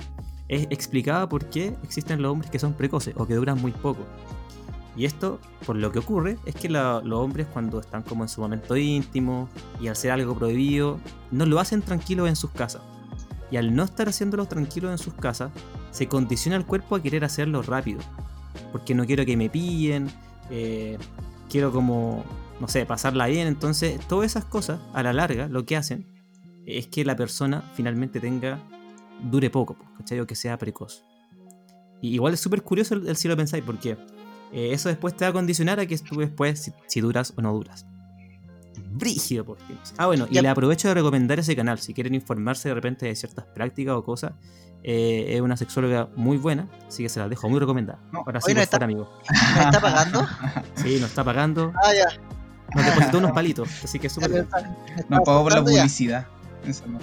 [0.47, 4.05] es, explicaba por qué existen los hombres que son precoces o que duran muy poco.
[4.95, 8.29] Y esto, por lo que ocurre, es que la- los hombres cuando están como en
[8.29, 10.99] su momento íntimo y al ser algo prohibido,
[11.31, 12.81] no lo hacen tranquilos en sus casas.
[13.51, 15.51] Y al no estar haciéndolo tranquilos en sus casas,
[15.91, 17.99] se condiciona el cuerpo a querer hacerlo rápido.
[18.71, 20.09] Porque no quiero que me pillen,
[20.49, 20.97] eh,
[21.49, 22.23] quiero como,
[22.59, 23.47] no sé, pasarla bien.
[23.47, 26.05] Entonces, todas esas cosas, a la larga, lo que hacen
[26.65, 28.59] es que la persona finalmente tenga,
[29.23, 30.19] dure poco, ¿cachai?
[30.19, 31.03] O que sea precoz.
[32.01, 33.97] Y igual es súper curioso el, el si lo pensáis, porque
[34.51, 37.41] eh, eso después te va a condicionar a que tú después si, si duras o
[37.41, 37.85] no duras.
[38.91, 39.83] Brígido, por ejemplo.
[39.97, 41.79] Ah, bueno, y le aprovecho de recomendar ese canal.
[41.79, 44.33] Si quieren informarse de repente de ciertas prácticas o cosas,
[44.83, 47.99] eh, es una sexóloga muy buena, así que se la dejo muy recomendada.
[48.11, 49.11] No, Ahora sí, hoy no está- amigo.
[49.55, 50.27] ¿Me está pagando?
[50.75, 51.73] Sí, nos está pagando.
[51.83, 52.05] Ah, ya.
[52.75, 54.47] Nos depositó unos palitos, así que es súper bien.
[54.51, 56.27] No estaba pago por la publicidad.
[56.65, 56.99] Eso no.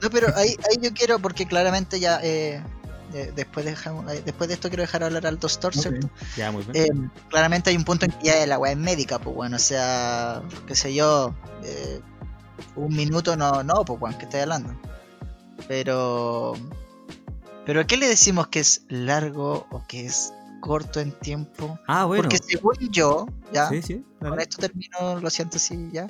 [0.00, 2.62] No, pero ahí, ahí yo quiero, porque claramente ya eh,
[3.14, 5.74] eh, después, dejamos, eh, después de esto quiero dejar hablar al doctor.
[5.74, 6.08] ¿cierto?
[6.36, 6.84] Ya, muy bien.
[6.84, 9.60] Eh, claramente hay un punto en que ya la weá es médica, pues bueno, o
[9.60, 11.34] sea, qué sé yo,
[11.64, 12.00] eh,
[12.76, 14.74] un minuto no, no, pues bueno, que estoy hablando.
[15.68, 16.54] Pero,
[17.64, 21.78] pero ¿qué le decimos que es largo o que es corto en tiempo?
[21.86, 22.24] ah, bueno.
[22.24, 26.06] Porque según yo, ya, Sí, sí, con esto termino, lo siento, sí, ya.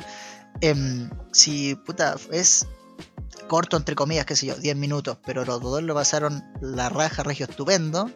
[0.60, 2.66] Em, si, puta, es
[3.48, 7.22] corto, entre comillas, qué sé yo, 10 minutos, pero los dos lo pasaron la raja,
[7.22, 8.10] regio estupendo,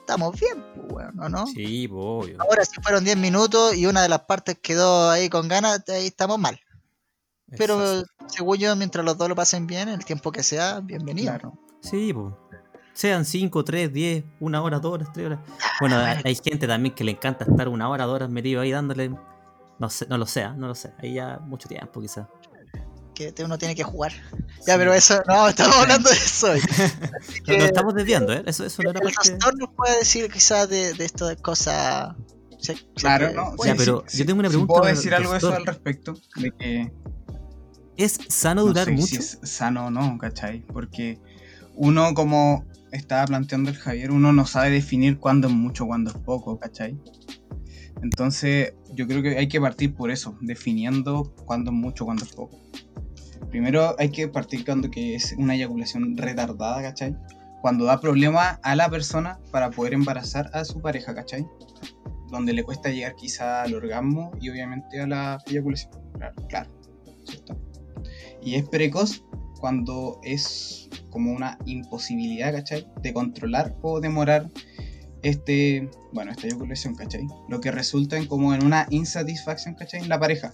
[0.00, 1.46] estamos bien, pues, weón, ¿o no?
[1.46, 2.36] Sí, pues, obvio.
[2.40, 6.06] Ahora, si fueron 10 minutos y una de las partes quedó ahí con ganas, ahí
[6.06, 6.60] estamos mal.
[7.56, 8.24] Pero Exacto.
[8.28, 11.32] según yo, mientras los dos lo pasen bien, el tiempo que sea, bienvenido.
[11.32, 11.58] Claro.
[11.80, 12.34] Sí, pues.
[12.92, 15.40] sean 5, 3, 10, una hora, dos horas, tres horas.
[15.80, 19.10] Bueno, hay, gente también que le encanta estar una hora, dos horas metido ahí dándole.
[19.78, 20.54] No sé, no lo sé, ¿ah?
[20.56, 20.92] no lo sé.
[20.98, 22.26] Ahí ya mucho tiempo quizás.
[23.14, 24.12] Que uno tiene que jugar.
[24.64, 26.52] Ya, pero eso, no, estamos hablando de eso.
[26.52, 26.60] hoy.
[27.20, 28.44] Así Nos, que nos estamos desviando, ¿eh?
[28.46, 32.14] Eso, eso no era el pastor nos puede decir quizás de, de esto de cosas.
[32.94, 33.56] Claro, ¿no?
[33.56, 36.14] puede Ya, pero yo tengo una si pregunta puedo decir algo de eso al respecto,
[36.36, 36.92] de que
[37.98, 39.06] ¿Es sano no durar sé mucho?
[39.06, 40.60] si es sano o no, ¿cachai?
[40.60, 41.18] Porque
[41.74, 46.16] uno, como estaba planteando el Javier, uno no sabe definir cuándo es mucho, cuándo es
[46.16, 46.96] poco, ¿cachai?
[48.00, 52.32] Entonces, yo creo que hay que partir por eso, definiendo cuándo es mucho, cuándo es
[52.32, 52.56] poco.
[53.50, 57.16] Primero hay que partir cuando que es una eyaculación retardada, ¿cachai?
[57.62, 61.44] Cuando da problema a la persona para poder embarazar a su pareja, ¿cachai?
[62.30, 65.90] Donde le cuesta llegar quizá al orgasmo y obviamente a la eyaculación.
[66.16, 66.70] Claro, claro.
[67.24, 67.67] ¿cierto?
[68.42, 69.24] Y es precoz
[69.60, 72.86] cuando es como una imposibilidad, ¿cachai?
[73.02, 74.48] De controlar o demorar
[75.22, 77.26] este, bueno, esta eyaculación, ¿cachai?
[77.48, 80.00] Lo que resulta en como en una insatisfacción, ¿cachai?
[80.00, 80.52] En la pareja.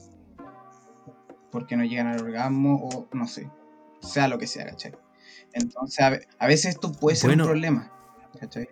[1.51, 3.49] Porque no llegan al orgasmo o no sé,
[4.01, 4.93] sea lo que sea, ¿cachai?
[5.53, 7.45] Entonces, a, ve- a veces esto puede ser Bueno.
[7.45, 7.93] un problema,
[8.41, 8.69] ¿cachai?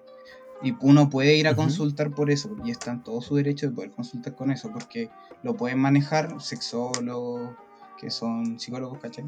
[0.64, 3.74] Y uno puede ir a consultar por eso, y está en todo su derecho de
[3.74, 5.10] poder consultar con eso, porque
[5.42, 7.54] lo pueden manejar sexólogos,
[8.02, 9.24] que son psicólogos, ¿cachai?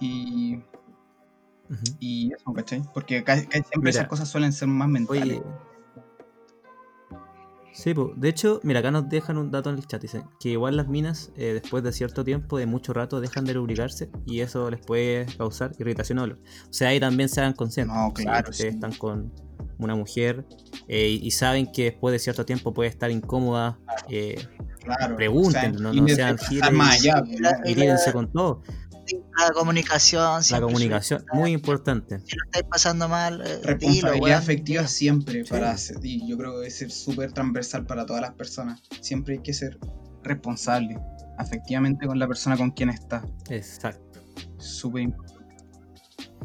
[0.00, 0.58] Y,
[2.00, 2.82] y eso, ¿cachai?
[2.92, 3.90] Porque ca- siempre Mira.
[3.90, 5.22] esas cosas suelen ser más mentales.
[5.22, 5.42] Oye.
[7.72, 10.02] Sí, pues, de hecho, mira, acá nos dejan un dato en el chat.
[10.02, 13.54] Dicen que igual las minas, eh, después de cierto tiempo, de mucho rato, dejan de
[13.54, 16.38] lubricarse y eso les puede causar irritación o dolor.
[16.68, 17.94] O sea, ahí también se hagan conscientes.
[17.94, 18.76] No, claro, ustedes sí.
[18.76, 19.32] están con
[19.78, 20.44] una mujer
[20.88, 23.78] eh, y y saben que después de cierto tiempo puede estar incómoda,
[24.08, 24.36] eh,
[24.82, 26.72] Claro, pregunten, no- sean giles.
[26.72, 28.62] más allá, pues, con todo.
[29.38, 32.20] La comunicación, La comunicación, muy importante.
[32.20, 34.88] Si lo estáis pasando mal, eh, dilo, responsabilidad weón, afectiva dilo.
[34.88, 35.50] siempre Sí.
[35.50, 39.40] para y yo creo que debe ser súper transversal para todas las personas siempre hay
[39.42, 39.78] que ser
[40.22, 40.96] responsable
[41.38, 44.20] afectivamente con la persona con quien está Exacto.
[44.58, 45.40] súper importante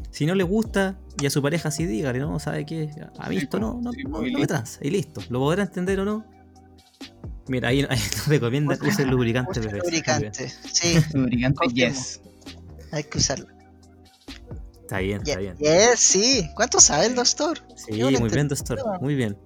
[0.09, 2.39] Si no le gusta y a su pareja sí dígale, ¿no?
[2.39, 2.89] ¿Sabe qué?
[3.19, 4.79] A mí Sí, esto no, no, sí, no- y no me transa.
[4.81, 5.21] Y listo.
[5.29, 6.25] ¿Lo podrá entender o no?
[7.47, 9.59] Mira, ahí, ahí nos recomiendan use lubricante.
[9.59, 9.83] Usa PVC.
[9.83, 10.03] Muy bien.
[10.03, 10.53] lubricante.
[10.71, 12.21] Sí, lubricante yes
[12.95, 13.47] hay que usarlo.
[14.81, 15.57] Está bien, está bien.
[15.57, 16.47] Yes, sí.
[16.55, 17.59] ¿Cuánto sabe el doctor?
[17.75, 18.79] Sí, muy bien, doctor.
[19.01, 19.37] Muy bien.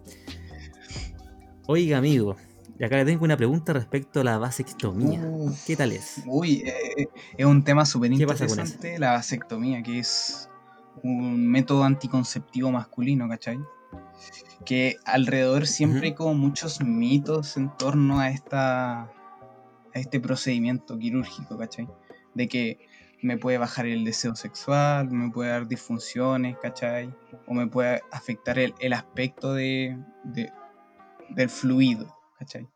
[1.66, 2.36] Oiga, amigo.
[2.78, 5.22] Y acá le tengo una pregunta respecto a la vasectomía.
[5.22, 5.66] Uf.
[5.66, 6.22] ¿Qué tal es?
[6.26, 10.50] Uy, eh, es un tema súper ¿Qué pasa con interesante, la vasectomía, que es
[11.04, 13.60] un método anticonceptivo masculino, ¿cachai?
[14.66, 21.58] Que alrededor siempre hay como muchos mitos en torno a esta a este procedimiento quirúrgico,
[21.58, 21.88] ¿cachai?
[22.36, 22.80] De que
[23.22, 27.14] me puede bajar el deseo sexual, me puede dar disfunciones, ¿cachai?
[27.48, 30.52] O me puede afectar el, el aspecto de, de-
[31.30, 32.68] del fluido, ¿cachai?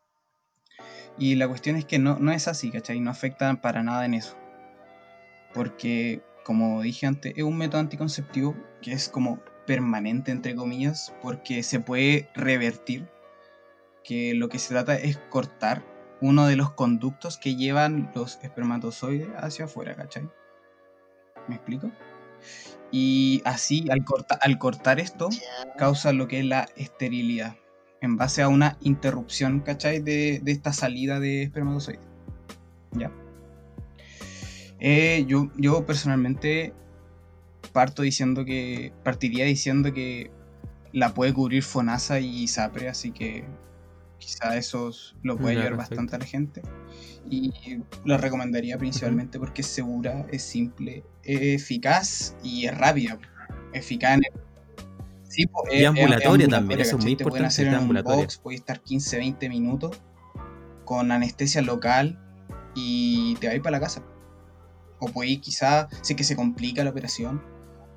[1.16, 2.98] Y la cuestión es que no, no es así, ¿cachai?
[3.00, 4.36] No afecta para nada en eso.
[5.54, 11.62] Porque, como dije antes, es un método anticonceptivo que es como permanente, entre comillas, porque
[11.62, 13.08] se puede revertir.
[14.02, 15.82] Que lo que se trata es cortar
[16.20, 20.28] uno de los conductos que llevan los espermatozoides hacia afuera, ¿cachai?
[21.48, 21.90] ¿Me explico?
[22.90, 25.30] Y así, al, corta- al cortar esto,
[25.78, 27.56] causa lo que es la esterilidad,
[28.00, 30.00] en base a una interrupción, ¿cachai?
[30.00, 32.04] De, de esta salida de espermatozoides.
[32.92, 33.10] ¿Ya?
[34.80, 36.74] Eh, yo, yo personalmente
[37.74, 40.30] parto diciendo que, partiría diciendo que
[40.92, 43.44] la puede cubrir FONASA y SAPRE, así que
[44.18, 44.90] quizá eso
[45.22, 46.62] lo puede ayudar bastante a la gente.
[47.28, 47.52] Y
[48.04, 53.18] lo recomendaría principalmente porque es segura, es simple, es eficaz y es rápida.
[53.74, 54.40] Eficaz en el...
[55.28, 58.56] Sí, Y es- es- ambulatoria también, eso es muy importante, hacer en un box, puede
[58.56, 60.00] estar 15, 20 minutos
[60.84, 62.20] con anestesia local
[62.76, 64.02] y te va a ir para la casa.
[65.00, 67.42] O puede ir quizá, sé que se complica la operación,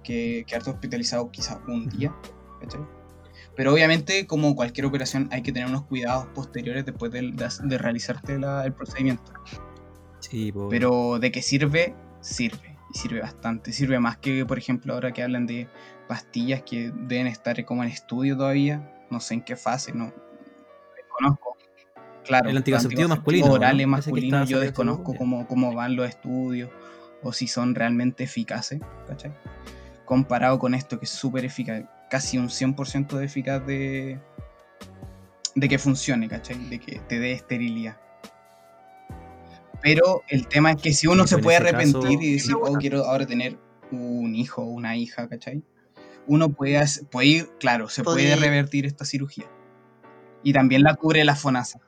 [0.07, 2.15] que quedarte hospitalizado quizá un día,
[2.61, 2.81] ¿cachai?
[3.55, 7.77] Pero obviamente, como cualquier operación, hay que tener unos cuidados posteriores después de, de- de
[7.77, 9.31] realizarte la- el procedimiento.
[10.19, 10.69] Sí, po.
[10.69, 12.77] Pero de que sirve, sirve.
[12.93, 13.73] Y sirve bastante.
[13.73, 15.67] Sirve más que, por ejemplo, ahora que hablan de
[16.07, 18.93] pastillas que deben estar como en estudio todavía.
[19.09, 20.13] No sé en qué fase, no
[20.95, 21.57] desconozco.
[22.25, 23.97] Claro, El anticonceptivo masculino, Orales ¿no?
[23.97, 26.69] Estaba yo desconozco cómo, cómo van los estudios
[27.23, 29.31] o si son realmente eficaces, ¿cachai?
[30.07, 34.19] Comparado con esto que es súper eficaz, casi un 100% de eficaz de,
[35.53, 36.57] de que funcione, ¿cachai?
[36.69, 37.97] De que te dé esterilidad.
[39.83, 43.05] Pero el tema es que si uno se puede arrepentir caso- y decir, oh, quiero
[43.05, 43.57] ahora tener
[43.91, 45.61] un hijo o una hija, ¿cachai?
[46.29, 49.45] uno puede, hacer- puede ir, claro, se puede Puede- revertir esta cirugía.
[50.43, 51.79] Y también la cubre la FONASA.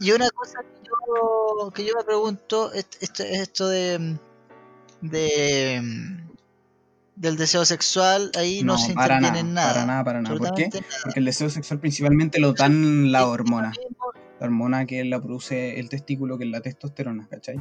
[0.00, 4.18] Y una cosa que yo, que yo me pregunto, est- esto, esto de,
[5.00, 6.18] de
[7.18, 9.72] del deseo sexual, ahí no, se para interviene nada, en nada.
[9.72, 10.36] para nada, para nada.
[10.36, 10.68] ¿Por qué?
[10.68, 10.84] nada.
[11.02, 13.72] Porque el deseo sexual principalmente lo dan la hormona.
[14.40, 17.56] La hormona que la produce el testículo, que es la testosterona, ¿cachai?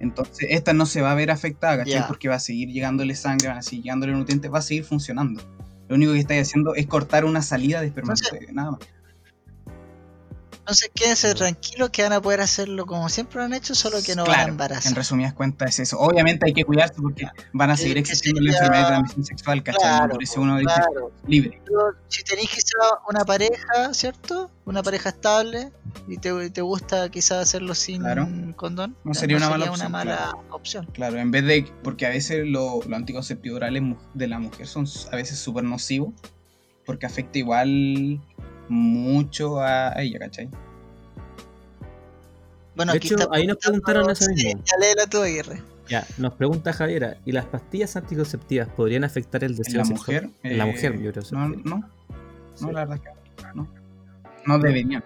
[0.00, 2.06] Entonces, esta no se va a ver afectada, ¿cachai?
[2.06, 5.42] Porque va a seguir llegándole sangre, van a seguir llegándole nutrientes, va a seguir funcionando.
[5.88, 8.80] Lo único que estáis haciendo es cortar una salida de espermatozoide, nada más.
[10.60, 14.14] Entonces quédense tranquilos que van a poder hacerlo como siempre lo han hecho, solo que
[14.14, 14.90] no van a Claro, embarazar.
[14.92, 15.98] en resumidas cuentas es eso.
[15.98, 18.94] Obviamente hay que cuidarse porque van a seguir Que- que existiendo las sería- enfermedades de
[19.02, 19.80] transmisión sexual, ¿cachai?
[19.80, 21.10] Claro, por eso uno dice claro.
[21.26, 21.60] libre.
[21.64, 22.76] Pero si tenéis quizá
[23.08, 24.50] una pareja, ¿cierto?
[24.64, 25.72] Una pareja estable
[26.06, 28.28] y te, te gusta quizás hacerlo sin Claro.
[28.54, 30.44] condón, No sería una mala una opción, mala claro.
[30.50, 30.86] opción.
[30.92, 31.66] Claro, en vez de.
[31.82, 33.82] Porque a veces lo- los anticonceptivos orales
[34.14, 36.10] de la mujer son a veces súper nocivos.
[36.86, 38.20] Porque afecta igual
[38.70, 40.48] mucho a ella, ¿cachai?
[42.76, 44.62] Bueno, De aquí hecho, está ahí nos preguntaron eso Sí, mismo.
[44.64, 45.62] ya léela tú, Aguirre.
[45.88, 50.22] Ya, nos pregunta Javiera, ¿y las pastillas anticonceptivas podrían afectar el En deseo la sexual?
[50.24, 50.30] mujer.
[50.44, 51.24] En la eh, mujer, yo creo.
[51.32, 51.90] No, no,
[52.54, 52.64] Sí.
[52.64, 53.02] no, la verdad es
[53.40, 53.68] que no.
[54.46, 55.04] No deberían.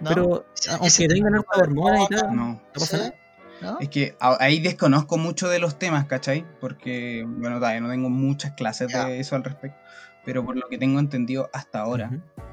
[0.00, 0.08] ¿no?
[0.08, 0.46] Pero
[0.80, 2.62] aunque tengan de hormonas y tal, no No.
[2.72, 3.14] pasa Sí, nada.
[3.60, 3.78] ¿no?
[3.80, 6.44] Es que ahí desconozco mucho de los temas, ¿cachai?
[6.60, 9.04] Porque, bueno, todavía no tengo muchas clases Ya.
[9.04, 9.78] de eso al respecto.
[10.24, 12.10] Pero por lo que tengo entendido hasta ahora,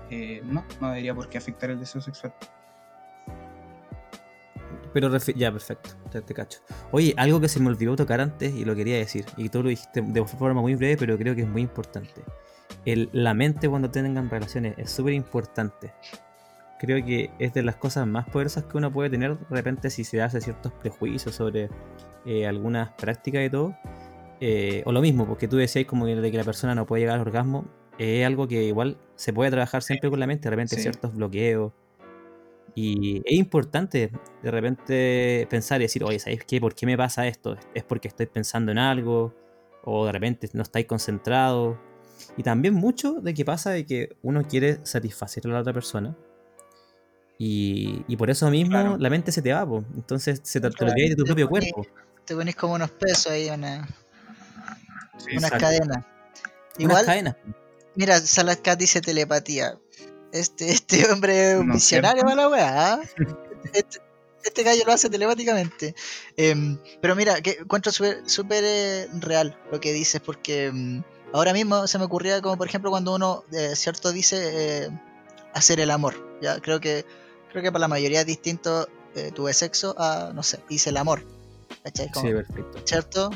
[0.10, 2.34] eh, no, no debería por qué afectar el deseo sexual.
[4.94, 6.60] Pero ya, perfecto, te, te cacho.
[6.92, 9.70] Oye, algo que se me olvidó tocar antes y lo quería decir, y tú lo
[9.70, 12.24] dijiste de forma muy breve, pero creo que es muy importante.
[12.86, 15.94] El, la mente cuando tengan relaciones es súper importante.
[16.80, 20.06] Creo que es de las cosas más poderosas que uno puede tener de repente si
[20.06, 21.70] se hace ciertos prejuicios sobre
[22.26, 23.76] eh, algunas prácticas y todo.
[24.42, 27.02] Eh, o lo mismo, porque tú decías como que, de que la persona no puede
[27.02, 27.66] llegar al orgasmo,
[27.98, 30.82] es algo que igual se puede trabajar siempre con la mente, de repente Sí.
[30.84, 31.74] ciertos bloqueos.
[32.76, 34.12] Y es importante
[34.42, 36.62] de repente pensar y decir, oye, ¿sabes qué?
[36.62, 37.58] ¿Por qué me pasa esto?
[37.74, 39.34] ¿Es porque estoy pensando en algo?
[39.84, 41.78] ¿O de repente no estáis concentrados?
[42.38, 46.16] Y también mucho de que pasa de que uno quiere satisfacer a la otra persona.
[47.38, 48.98] Y, y por eso mismo Claro.
[48.98, 49.84] la mente se te va, po.
[49.96, 51.86] entonces se te, te olvidáis de tu Te propio cuerpo.
[52.26, 53.88] Te ponís como unos pesos ahí, una,
[55.36, 55.98] unas cadenas.
[55.98, 56.06] Unas
[56.80, 57.36] Igual, cadenas.
[57.96, 59.78] mira, Salascat dice telepatía.
[60.32, 62.94] Este, este hombre es un No, visionario para la weá.
[62.94, 63.00] ¿ah?
[63.74, 64.00] Este,
[64.44, 65.96] este gallo lo hace telepáticamente.
[66.38, 71.04] Em, pero mira, que encuentro súper eh, real lo que dices, porque em,
[71.34, 74.90] ahora mismo se me ocurría como por ejemplo cuando uno, eh, cierto, dice eh,
[75.54, 76.16] hacer el amor.
[76.42, 77.06] Ya creo que
[77.52, 78.88] creo que para la mayoría es distinto.
[79.16, 81.26] eh, tuve sexo a, no sé, hice el amor.
[81.84, 82.10] ¿Cachai?
[82.12, 82.82] Como- Sí, perfecto.
[82.86, 83.30] ¿cierto?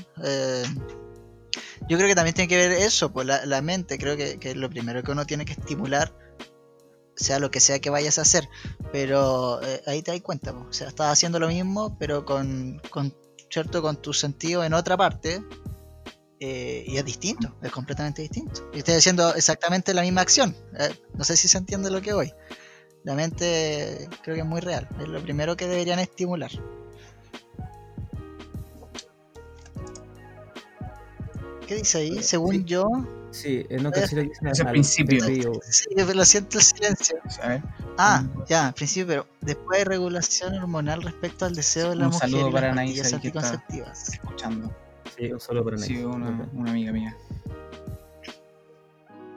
[1.88, 4.70] Yo creo que también tiene que ver eso, pues la, mente, creo que, que lo
[4.70, 6.16] primero que uno tiene que estimular,
[7.16, 8.47] sea lo que sea que vayas a hacer,
[8.91, 12.82] pero eh, ahí te das cuenta, pues, o sea, estás haciendo lo mismo, pero con,
[12.89, 13.16] con
[13.49, 13.82] ¿cierto?
[13.82, 15.43] Con tu sentido en otra parte,
[16.39, 18.70] eh, y es distinto, es completamente distinto.
[18.74, 22.14] Y estoy haciendo exactamente la misma acción, eh, no sé si se entiende lo que
[22.14, 22.34] voy.
[23.04, 26.51] La mente creo que es muy real, es lo primero que deberían estimular.
[31.74, 32.21] ¿Qué dice ahí?
[32.21, 32.63] Según Sí.
[32.65, 32.88] yo,
[33.32, 35.26] Sí, eh, no te sé lo que dice Ese al- principio.
[35.63, 37.17] sí, lo siento el silencio.
[37.41, 37.63] A ver,
[37.97, 38.43] Ah, Mm.
[38.47, 42.30] ya, al principio, pero después hay regulación hormonal respecto al deseo de la Un mujer
[42.30, 43.63] saludo y para Anaís que está.
[44.13, 44.71] escuchando.
[45.17, 46.05] Sí, un solo para Sí, nadie.
[46.05, 47.17] una, una amiga mía.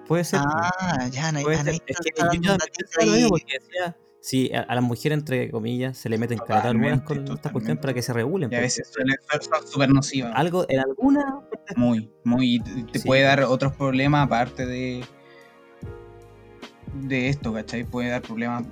[0.07, 0.41] Puede ser.
[0.43, 1.29] Ah, ya.
[1.29, 1.47] Anaís
[1.87, 3.29] Es que yo un lo mismo ahí.
[3.31, 3.97] porque decía,
[4.27, 7.53] sí, a, a las mujeres, entre comillas, se le meten de hormonas con Totalmente, esta
[7.53, 8.51] cuestión para que se regulen.
[8.51, 10.33] Y a porque veces suele ser súper nocivas.
[10.35, 11.41] algo, en alguna
[11.77, 12.57] Muy, muy.
[12.57, 13.07] y Te, Sí.
[13.07, 15.05] puede dar otros problemas aparte de.
[16.95, 17.85] de esto, ¿cachai?
[17.85, 18.65] Puede dar problemas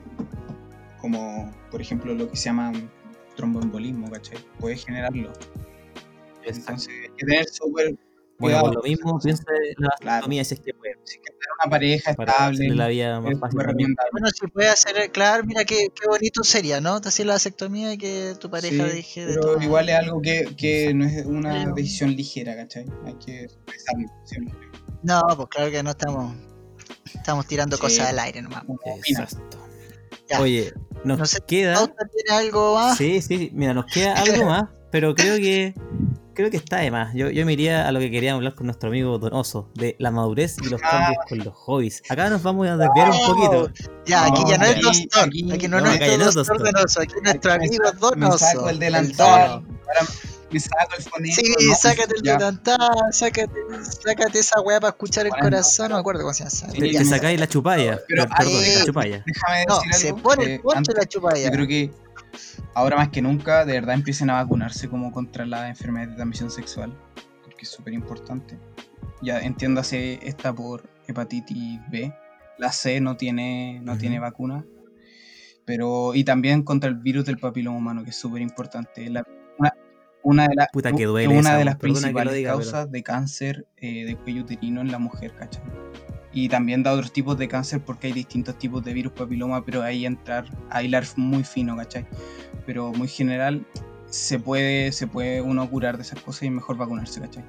[1.00, 2.72] como, por ejemplo, lo que se llama
[3.36, 4.38] tromboembolismo, ¿cachai?
[4.59, 5.32] Puede generarlo.
[6.44, 7.96] Entonces hay que tener súper
[8.45, 8.64] Bueno, cuidado.
[8.64, 10.05] por lo mismo, piensa en la Claro.
[10.16, 13.59] vasectomía si es que puede, Si tener una pareja estable, la vida más es fácil.
[14.12, 17.01] Bueno, si puede hacer, claro, mira qué, qué bonito sería, ¿no?
[17.01, 20.20] Te haces la vasectomía y que tu pareja Sí, deje de pero igual es algo
[20.22, 22.86] que, que no es una decisión ligera, ¿cachai?
[23.07, 24.55] Hay que pensarlo siempre.
[25.03, 26.34] No, pues claro que no estamos
[27.14, 27.82] estamos tirando Sí.
[27.82, 28.64] cosas al aire nomás.
[29.07, 29.59] Exacto.
[30.28, 30.40] Ya.
[30.40, 30.72] Oye,
[31.05, 31.74] nos No sé, queda.
[31.74, 32.97] ¿Pauta tiene algo más?
[32.97, 35.74] Sí, sí, mira, nos queda algo más, pero creo que
[36.35, 37.14] creo que está de más.
[37.14, 40.11] Yo, yo me iría a lo que queríamos hablar con nuestro amigo Donoso, de la
[40.11, 40.91] madurez y los Ah.
[40.91, 42.03] cambios con los hobbies.
[42.09, 43.70] Acá nos vamos a desviar un poquito.
[44.07, 46.32] Ya, aquí No, ya no es Dostor, aquí- aquí no, no, no es no.
[46.59, 48.39] Donoso, aquí nuestro amigo saco- me Donoso.
[48.45, 49.62] saco el el delantal.
[50.51, 51.35] Me saco el fonema.
[51.35, 52.76] Sí, no, sácate el detantá,
[53.11, 53.51] sácate,
[54.05, 56.72] sácate esa weá para escuchar el Bueno, corazón, no me acuerdo cómo se llama.
[56.72, 57.99] Sí, Te, sacáis la chupalla.
[58.07, 59.24] Pero Perdón, ahí- la chupalla.
[59.26, 60.22] Déjame No, decir se algo.
[60.22, 61.45] pone eh, el poncho antes- la chupalla.
[61.45, 61.91] Yo creo que
[62.74, 66.51] ahora más que nunca, de verdad, empiecen a vacunarse como contra la enfermedad de transmisión
[66.51, 66.97] sexual,
[67.43, 68.59] porque es súper importante.
[69.22, 72.12] Ya entiéndase esta por hepatitis B.
[72.59, 74.64] La C no tiene, no tiene vacuna.
[75.64, 79.09] Pero, y también contra el virus del papiloma humano, que es súper importante.
[79.09, 79.24] La-
[79.59, 79.72] Una,
[80.22, 83.03] una de, las Puta que duele una esa, de las principales diga, pero- causas de
[83.03, 85.62] cáncer eh, de cuello uterino en la mujer, ¿cachai?
[86.35, 89.82] Y también da otros tipos de cáncer porque hay distintos tipos de virus papiloma, pero
[89.82, 92.07] ahí entrar a hilar muy fino, ¿cachai?
[92.66, 93.64] Pero muy general,
[94.07, 97.45] se puede, se puede uno curar de esas cosas y es mejor vacunarse, ¿cachai?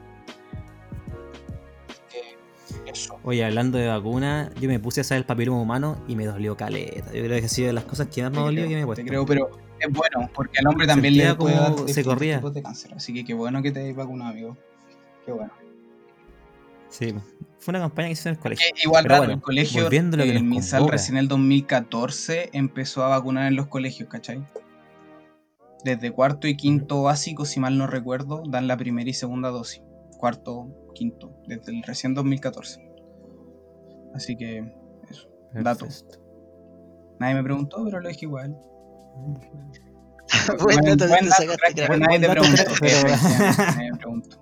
[2.12, 3.20] Que Eso.
[3.24, 6.56] Oye, hablando de vacuna, yo me puse a hacer el papiloma humano y me dolió
[6.56, 7.12] caleta.
[7.12, 8.76] Yo creo que ha sido de las cosas que más me Te creo, que me
[8.76, 9.06] he te puesto.
[9.06, 12.38] creo, pero es bueno, porque al hombre también le puede dar como se corría.
[12.38, 12.94] tipos de cáncer.
[12.96, 14.58] Así que qué bueno que te hayas vacunado, amigo.
[15.26, 15.52] Qué bueno.
[16.90, 17.14] Sí,
[17.60, 18.66] fue una campaña que hice en el colegio.
[18.76, 21.24] Que igual raro, bueno, el colegio, volviendo a lo que el nos MinSal recién en
[21.24, 24.46] el 2014 empezó a vacunar en los colegios, ¿cachai?
[25.84, 29.82] Desde cuarto y quinto básico, si mal no recuerdo, dan la primera y segunda dosis.
[30.18, 32.82] Cuarto, quinto, desde el recién 2014.
[34.14, 34.72] Así que,
[35.10, 35.28] eso.
[35.54, 35.88] Dato.
[37.20, 38.56] Nadie me preguntó, pero lo dije igual.
[40.60, 41.44] Buen dato buen dato,
[42.00, 42.64] nadie te preguntó.
[42.82, 44.38] nadie me preguntó.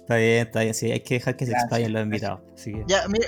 [0.00, 0.74] Está bien, está bien.
[0.74, 2.40] Sí, hay que dejar que se Gracias, explayen los invitados.
[2.54, 3.26] Así que, Ya, mira,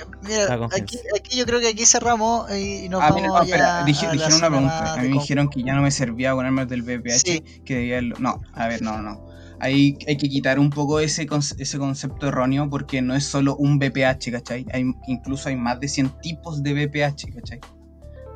[0.75, 0.97] aquí,
[1.35, 4.09] yo creo que aquí cerramos y nos Ah, vamos mira, no, espera, ya dije- a
[4.09, 4.93] la dijeron una pregunta.
[4.93, 7.43] A mí me con- dijeron que ya no me servía ponerme el del Sí.
[7.65, 9.25] que debía el- No, a ver, no, no.
[9.59, 13.55] Hay, hay que quitar un poco ese, conce- ese concepto erróneo porque no es solo
[13.55, 14.67] un VPH, ¿cachai?
[14.71, 17.59] Hay, incluso hay más de 100 tipos de VPH, ¿cachai?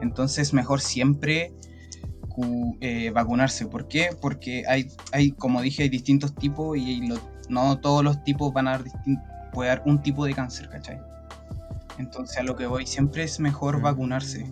[0.02, 1.54] Entonces mejor siempre
[2.82, 3.66] eh, vacunarse.
[3.68, 4.10] ¿Por qué?
[4.20, 7.20] Porque hay, hay, como dije, hay distintos tipos y lo-
[7.50, 8.84] no todos los tipos van a dar
[9.52, 11.00] puede dar un tipo de cáncer, ¿cachai?
[11.98, 14.46] Entonces a lo que voy, siempre es mejor vacunarse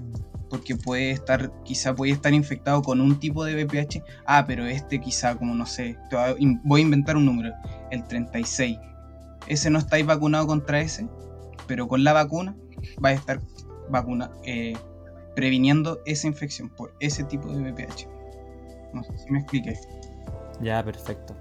[0.50, 4.04] porque puede estar, quizá puede estar infectado con un tipo de VPH.
[4.26, 5.96] Ah, pero este quizá, como no sé,
[6.64, 7.54] voy a inventar un número,
[7.92, 8.78] el 36.
[9.48, 11.08] Ese no estáis vacunado contra ese,
[11.68, 12.56] pero con la vacuna
[13.04, 13.40] va a estar
[13.90, 14.76] vacuna, eh,
[15.40, 18.08] previniendo esa infección por ese tipo de VPH.
[18.94, 19.80] No sé si me expliqué.
[20.62, 21.36] ya, perfecto.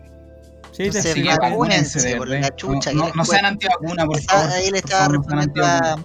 [0.70, 1.36] Sí, te Entonces, explico.
[1.42, 3.48] vacúnense, por la chucha, No, no- no sean cuesta.
[3.48, 4.50] antivacuna, por Está- favor.
[4.52, 5.96] ahí le estaba no respondiendo a,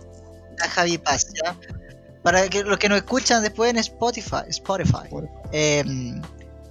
[0.70, 1.56] Javi Paz, ¿ya?
[2.24, 5.10] Para que los que nos escuchan después en Spotify, Spotify
[5.52, 5.84] eh,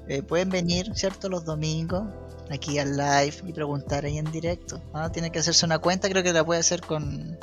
[0.08, 1.28] eh, pueden venir, ¿cierto?
[1.28, 2.04] Los domingos
[2.50, 4.80] aquí al live y preguntar ahí en directo.
[4.94, 5.10] ¿ah?
[5.12, 7.38] Tiene que hacerse una cuenta, creo que la puede hacer con,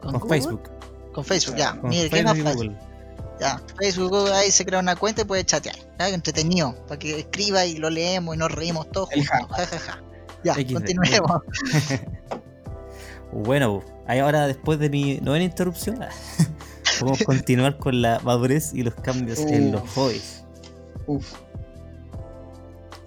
[0.00, 0.28] Con Google.
[0.28, 0.70] Facebook.
[1.12, 1.78] Con Facebook, ya.
[1.80, 2.76] Con Mire, ¿qué más Facebook y fácil?
[3.40, 5.74] Ya, Facebook, Google, ahí se crea una cuenta y puede chatear.
[5.98, 6.08] ¿ya?
[6.08, 9.48] Entretenido, para que escriba y lo leemos y nos reímos todos juntos.
[9.56, 10.02] Ja, ja, ja.
[10.44, 10.72] Ya, XD.
[10.74, 11.42] continuemos.
[13.32, 15.98] Bueno, ahí ahora después de mi novena interrupción,
[17.00, 20.44] podemos continuar con la madurez y los cambios en los hobbies.
[21.08, 21.32] Uf.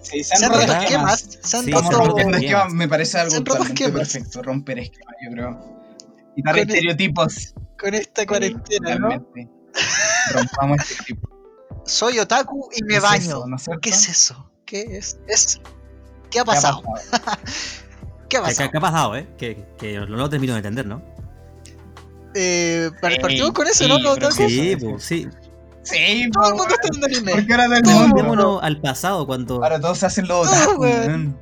[0.02, 1.38] Sí, Se han esquemas.
[1.42, 2.18] Se han Sí, roto.
[2.18, 5.78] esquemas, me parece algo totalmente perfecto, romper esquemas, yo creo.
[6.36, 7.54] Quitar Con el- estereotipos.
[7.80, 9.08] Con esta cuarentena, ¿no?
[10.32, 11.28] Rompamos este tipo.
[11.84, 13.20] Soy otaku y ¿Qué me es baño.
[13.24, 13.64] eso, no es?
[13.80, 14.50] ¿Qué es eso?
[14.66, 15.18] ¿Qué es?
[15.26, 15.60] ¿Qué ha
[16.30, 16.82] ¿Qué ha pasado?
[18.28, 18.70] ¿Qué ha ¿Qué, pasado?
[18.70, 19.26] qué ha pasado, eh?
[19.38, 21.02] Que, que no lo termino de entender, ¿no?
[22.34, 23.98] Eh, Sí, partimos con eso, sí, ¿no?
[23.98, 25.28] yo Sí, sí, pues, sí.
[25.82, 27.32] Sí, Todo el po, mundo está en anime.
[27.32, 28.60] porque ahora del Todo el mundo.
[28.62, 29.54] al pasado cuando.
[29.64, 31.34] Ahora todos hacen lo Todo, otaku.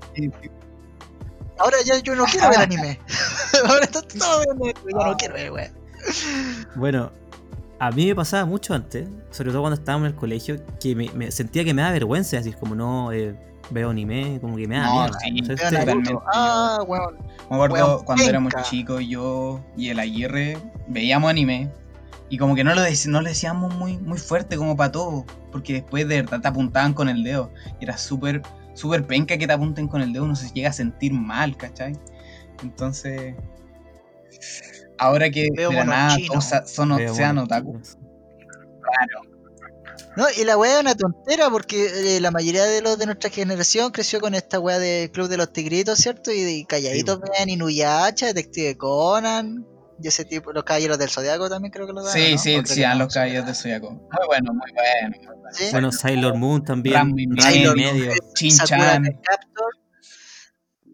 [1.59, 3.01] Ahora ya yo no quiero ver anime.
[3.69, 5.73] Ahora está todo viendo anime, ya no quiero ver, weón.
[6.77, 7.11] Bueno,
[7.79, 11.11] a mí me pasaba mucho antes, sobre todo cuando estábamos en el colegio, que me,
[11.13, 13.35] me sentía que me da vergüenza decir, como no eh,
[13.71, 15.19] veo anime, como que me da No, miedo.
[15.23, 16.15] sí, no sé totalmente.
[16.33, 17.17] Ah, weón.
[17.51, 20.59] Me acuerdo Weón, cuando éramos chicos, yo y el Aguirre
[20.89, 21.71] veíamos anime
[22.29, 25.25] y como que no lo, dec- no lo decíamos muy, muy fuerte como para todo,
[25.53, 27.53] porque después de verdad te apuntaban con el dedo.
[27.81, 28.43] Y era súper,
[28.75, 31.93] súper penca que te apunten con el dedo, uno se llega a sentir mal, ¿cachai?
[32.63, 33.35] Entonces,
[34.99, 37.99] ahora que Veo de la nada todos son, Veo sean otaku, chicos.
[40.17, 43.29] No, y la weá es una tontera porque eh, la mayoría de los de nuestra
[43.29, 46.33] generación creció con esta weá de Club de los Tigritos, ¿cierto?
[46.33, 49.67] Y, y calladitos Sí, vean Inuyasha, Detective Conan,
[50.03, 52.15] y ese tipo, los Caballeros del Zodiaco también creo que lo dan.
[52.15, 52.39] Sí, ¿no?
[52.39, 53.91] sí, sí, no, los sí, caballos de Zodiaco.
[53.91, 55.17] Muy bueno, muy bueno.
[55.19, 55.43] muy bueno.
[55.53, 55.65] ¿Sí?
[55.71, 56.95] Bueno, Sailor Moon también.
[56.95, 58.13] Ranma y medio.
[58.35, 59.05] Chin-chan.
[59.23, 59.73] Captor,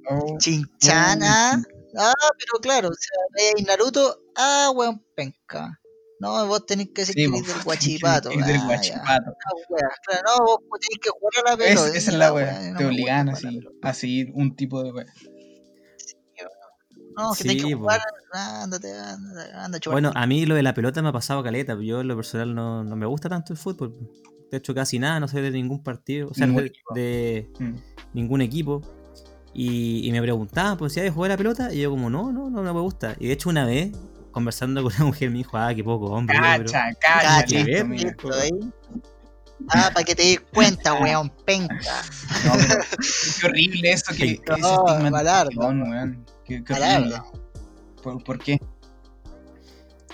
[0.09, 1.63] Oh, Chinchana.
[1.99, 5.79] Ah, pero claro, o sea, hay Naruto, ah, weón, penca.
[6.21, 8.33] No, vos tenés que decir Sí, que del tenés que guachipato.
[8.33, 9.33] ir del guachipato.
[9.33, 11.99] Ah, claro, no, vos tenés que jugar a la Es- pelota.
[11.99, 13.69] esa es la wea, no Te obligan a pelota.
[13.83, 15.07] a seguir un tipo de wea.
[17.17, 17.81] No, que tenés Sí, que po.
[17.83, 18.01] jugar.
[18.33, 19.95] Ándate, ándate, anda, chupar.
[19.97, 21.77] Bueno, a mí lo de la pelota me ha pasado caleta.
[21.79, 23.95] Yo en lo personal no, no me gusta tanto el fútbol.
[24.51, 27.75] De hecho, casi nada, no sé de ningún partido, o sea, Ningún de, de Mm.
[28.15, 28.81] ningún equipo.
[29.55, 32.09] Y, y me preguntaban, pues, si hay de jugar a la pelota, y yo como,
[32.09, 33.17] no, no, no me gusta.
[33.21, 33.93] Y de hecho una vez,
[34.31, 36.37] conversando con una mujer, me dijo, ah, qué poco hombre.
[36.37, 38.51] Yo, pero- Cacha, cacha, Cacha, listo, ahí.
[39.69, 41.77] Ah, para que te des cuenta, weón, penca.
[42.47, 42.83] No, pero
[43.41, 45.51] qué horrible eso que, que No, malardo.
[45.61, 46.25] weón.
[46.45, 47.17] Qué, horrible.
[48.03, 48.59] ¿Por, por qué?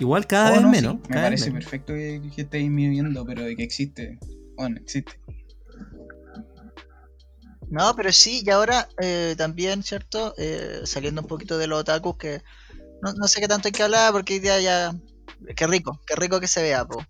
[0.00, 0.92] Igual cada Oh, vez no, menos.
[0.94, 1.64] sí, me vez parece menos.
[1.64, 4.18] perfecto que, que estéis viviendo, pero de que existe.
[4.56, 5.17] Bueno, existe.
[7.70, 10.34] No, pero sí, y ahora eh, también, ¿cierto?
[10.38, 12.42] Eh, saliendo un poquito de los otakus, que
[13.02, 14.94] no, no sé qué tanto hay que hablar, porque hoy día ya.
[15.54, 17.02] Qué rico, qué rico que se vea, po.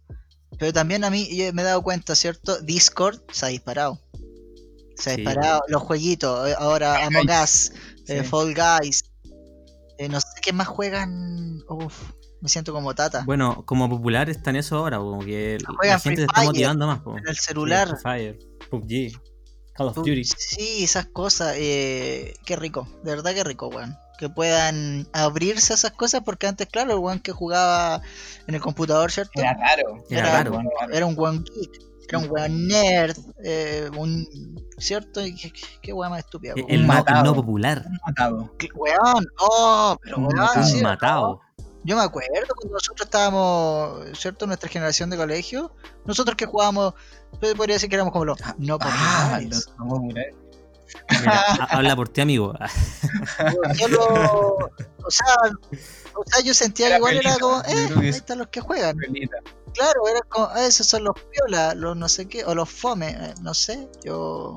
[0.59, 2.61] Pero también a mí yo me he dado cuenta, ¿cierto?
[2.61, 4.01] Discord se ha disparado.
[4.97, 5.21] Se ha Sí.
[5.23, 6.49] disparado los jueguitos.
[6.49, 7.71] eh, Ahora Among Us,
[8.09, 8.23] eh.
[8.25, 9.05] Fall Guys.
[9.99, 11.61] eh, no sé qué más juegan.
[11.69, 13.23] Uf, me siento como tata.
[13.25, 16.43] Bueno, como popular está en eso ahora, como que la Juegan gente Free se está
[16.45, 17.01] motivando más.
[17.01, 17.17] po.
[17.17, 17.89] en el celular.
[17.89, 18.39] Free Fire,
[18.71, 19.21] PUBG,
[19.79, 20.25] Call of Duty.
[20.25, 23.97] Sí, esas cosas, eh, qué rico, de verdad que rico, weón.
[24.19, 28.03] Que puedan abrirse a esas cosas, porque antes, claro, el weón que jugaba
[28.49, 29.41] en el computador, ¿cierto?
[29.41, 30.05] Era raro.
[30.11, 30.51] Era Era- raro.
[30.51, 30.71] Bueno.
[30.93, 34.27] Era un weón geek, era un weón nerd, eh, un,
[34.79, 35.25] ¿cierto?
[35.25, 36.69] Y qué, qué- weón más estúpida, El, po.
[36.69, 37.25] el no, el matado.
[37.25, 37.87] no popular.
[38.05, 38.53] matado.
[38.59, 40.75] Qué Weón, oh, pero Un weón, matado.
[40.75, 41.41] Un matado.
[41.85, 44.47] Yo me acuerdo cuando nosotros estábamos, ¿cierto?
[44.47, 45.73] Nuestra generación de colegio,
[46.05, 46.95] nosotros que jugábamos,
[47.41, 50.01] yo podría decir que éramos como los no Ah, los no.
[51.21, 52.55] Mira, habla por ti, amigo.
[53.79, 54.71] Yo lo-
[55.05, 55.27] o sea,
[56.15, 57.65] o sea, yo sentía que igual era como, eh,
[57.97, 58.97] ahí es- están los que juegan.
[58.97, 59.37] Pelita.
[59.75, 63.11] Claro, era como, ah, esos son los piolas, los no sé qué, o los fome,
[63.11, 64.55] eh, no sé, yo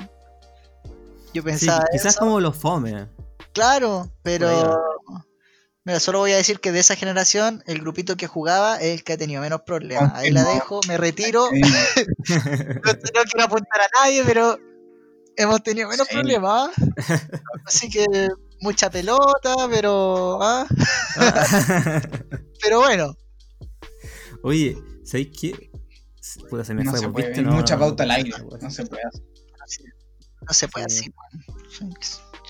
[1.33, 3.07] yo Sí, pensaba quizás eso, como los fome.
[3.53, 4.81] claro, pero
[5.85, 9.03] mira, solo voy a decir que de esa generación el grupito que jugaba es el
[9.03, 10.13] que ha tenido menos problemas.
[10.15, 11.67] Ahí la dejo, me retiro, Sí, no,
[12.93, 14.57] no quiero apuntar a nadie, pero
[15.37, 16.13] hemos tenido menos Sí.
[16.15, 16.71] problemas.
[17.65, 18.05] Así que
[18.59, 20.67] mucha pelota, pero ah,
[22.61, 23.15] pero bueno.
[24.43, 25.71] Oye, ¿sabéis qué?
[26.49, 27.41] Puta, se me no fue, se pues, puede.
[27.41, 28.29] No, mucha pauta al no, aire.
[28.31, 29.03] no, no, No se puede
[29.63, 29.85] hacer.
[30.41, 30.99] No se puede Sí.
[30.99, 31.13] así,
[31.81, 31.93] weón.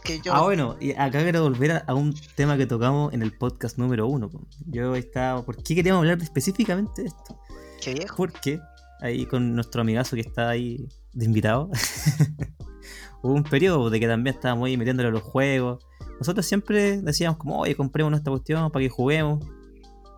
[0.04, 3.22] Que yo, Ah, bueno, y acá quiero volver a, a un tema que tocamos en
[3.22, 4.30] el podcast número uno.
[4.68, 5.43] Yo estaba.
[5.43, 7.39] ¿Por qué queríamos hablar de- específicamente de esto?
[7.82, 8.16] qué viejo.
[8.18, 8.60] Porque
[9.02, 11.70] ahí con nuestro amigazo que está ahí de invitado,
[13.22, 15.84] hubo un periodo de que también estábamos ahí metiéndole a los juegos.
[16.20, 19.43] Nosotros siempre decíamos como, oye, compremos esta cuestión para que juguemos.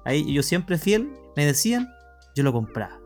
[0.06, 1.88] Ahí yo siempre fiel, me decían,
[2.36, 3.00] yo lo compraba.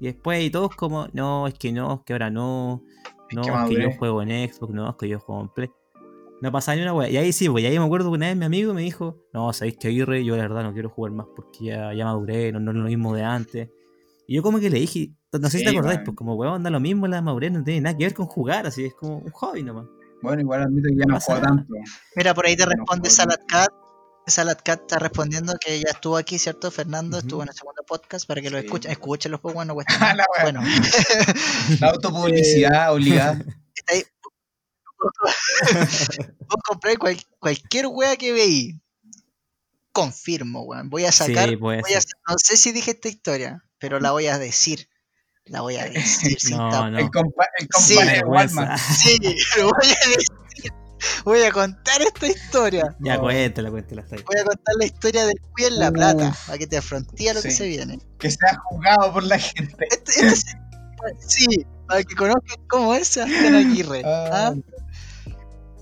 [0.00, 2.82] Y después y todos como, no, es que no, es que ahora no.
[3.30, 5.48] Es No, que es que yo juego en Xbox, no, es que yo juego en
[5.48, 5.70] Play.
[6.44, 7.08] No pasaba ni una wea.
[7.08, 9.16] Y ahí sí, pues, y ahí me acuerdo que una vez mi amigo me dijo,
[9.32, 12.52] no, sabéis que Aguirre, yo la verdad no quiero jugar más porque ya, ya maduré,
[12.52, 13.70] no, no es lo mismo de antes.
[14.26, 16.04] Y yo como que le dije, no sé si te acordáis, weón.
[16.04, 18.66] pues como weón, da lo mismo la madurez, no tiene nada que ver con jugar,
[18.66, 19.86] así es como un hobby nomás.
[20.20, 21.40] Bueno, igual admito que ya No no nada.
[21.40, 21.74] tanto.
[22.14, 23.68] Mira, por ahí te No, responde por- Salad Cat.
[24.26, 26.70] Salad Cat está respondiendo que ya estuvo aquí, ¿cierto?
[26.70, 28.66] Fernando estuvo en el segundo podcast para que lo Sí.
[28.66, 28.90] escuchen.
[28.90, 30.14] Escúchenlo, pues bueno, no cuesta nada.
[30.14, 30.42] la wea.
[30.44, 30.60] Bueno,
[31.80, 33.32] La autopublicidad obligada.
[33.74, 34.02] está ahí.
[36.48, 38.80] Vos compráis cual- cualquier wea que veí.
[39.92, 40.90] Confirmo, weón.
[40.90, 41.48] Voy a sacar.
[41.48, 44.88] Sí, voy a- no sé si dije esta historia, pero la voy a decir.
[45.44, 46.98] La voy a decir sin No, no.
[46.98, 47.96] El compa, el Sí.
[48.26, 48.78] Walmart.
[48.78, 49.18] Sí,
[49.58, 50.72] lo voy a decir.
[51.24, 52.96] Voy a contar esta historia.
[53.00, 53.22] Ya, No.
[53.22, 54.02] cuéntala, cuéntala.
[54.10, 56.46] Voy a contar la historia del Cuy en la plata, Uf.
[56.46, 57.98] para que te afrontía lo que se viene.
[58.18, 59.86] Que sea jugado por la gente.
[59.90, 60.52] Este, este
[61.18, 61.46] sí,
[61.86, 64.02] para que conozcan cómo es Sebastián Aguirre.
[64.04, 64.30] Ah.
[64.32, 64.54] ¿ah?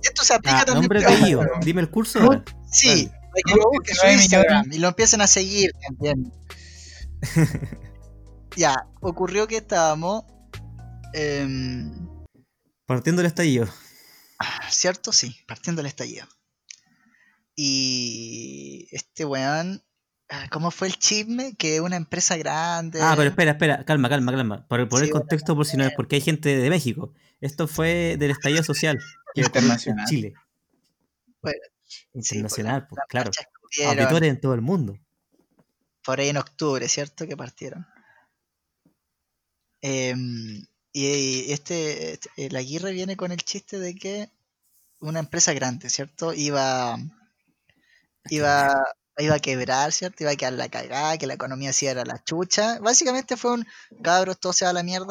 [0.03, 0.83] Esto se aplica Ah, también.
[0.83, 2.45] nombre, apellido, dime el curso ahora.
[2.71, 6.33] Sí, para que lo busquen en su 19 Instagram y lo empiecen a seguir también.
[8.57, 10.25] ya, ocurrió que estábamos.
[11.15, 12.09] em,
[12.87, 13.69] Partiendo del estallido.
[14.71, 15.13] ¿Cierto?
[15.13, 16.27] Sí, partiendo del estallido.
[17.55, 19.83] Y este weón,
[20.51, 21.55] ¿cómo fue el chisme?
[21.57, 23.01] Que una empresa grande.
[23.03, 24.67] Ah, pero espera, espera, calma, calma, calma.
[24.69, 27.13] Para poner Sí, contexto por si no es porque hay gente de México.
[27.41, 28.99] Esto fue del estallido social
[29.35, 30.07] en Internacional.
[30.07, 30.35] Chile.
[31.43, 31.59] Bueno,
[32.15, 33.31] Internacional, pues claro.
[33.87, 34.99] Auditores en todo el mundo.
[36.05, 37.27] por ahí en octubre, ¿cierto?
[37.27, 37.87] Que partieron.
[39.81, 44.29] Em, y este, este- el Aguirre viene con el chiste de que
[45.01, 46.33] una empresa grande, ¿cierto?
[46.35, 46.97] Iba,
[48.31, 48.75] iba
[49.19, 50.23] iba a quebrar, ¿cierto?
[50.25, 52.79] Iba a quedar la cagada, que la economía sí era la chucha.
[52.81, 53.67] Básicamente fue un
[54.03, 55.07] cabros, todo se va a la mierda.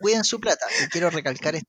[0.00, 0.66] Cuiden su plata.
[0.84, 1.68] Y quiero recalcar esto.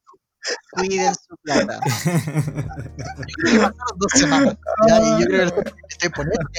[0.71, 1.79] Cuiden su plata.
[3.97, 4.57] Dos semanas.
[4.87, 6.49] ya, y yo creo que estoy poniendo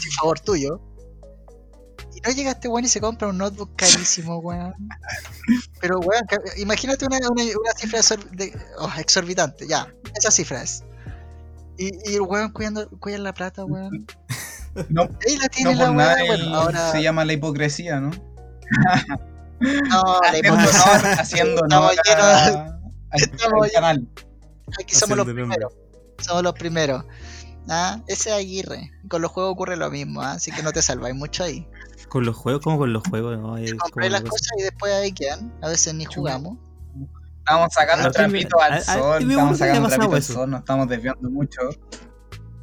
[0.00, 0.80] sin favor tuyo.
[2.12, 4.74] Y no llega este weón y se compra un notebook carísimo, weón.
[5.80, 6.22] Pero, weón,
[6.56, 8.00] imagínate una, una, una cifra
[8.32, 9.92] de- oh, exorbitante, ya.
[10.16, 10.82] Esa cifra es.
[11.82, 14.06] Y, y el weón cuidando, cuida la plata, weón.
[14.90, 15.96] No, Ahí la tiene no la por weón.
[15.96, 16.92] nada Bueno, el- ahora.
[16.92, 18.10] se llama la hipocresía, ¿no?
[19.60, 21.12] No, la Haciendo hipocresía.
[21.20, 21.90] haciendo al- estamos
[23.64, 24.08] al canal.
[24.80, 25.72] Aquí somos los primeros.
[26.18, 27.04] Somos los primeros.
[27.68, 28.90] Ah, ese es Aguirre.
[29.08, 30.32] Con los juegos ocurre lo mismo, ¿ah?
[30.32, 31.68] así que no te salváis mucho ahí.
[32.08, 33.38] Con los juegos, ¿cómo con los juegos?
[33.38, 35.52] No, Compré las cosas y después ahí quedan.
[35.62, 36.56] A veces ni jugamos.
[37.40, 40.22] Estamos sacando A ti me- trapitos al a- sol, a me estamos sacando trapitos al
[40.22, 41.60] sol, nos estamos desviando mucho.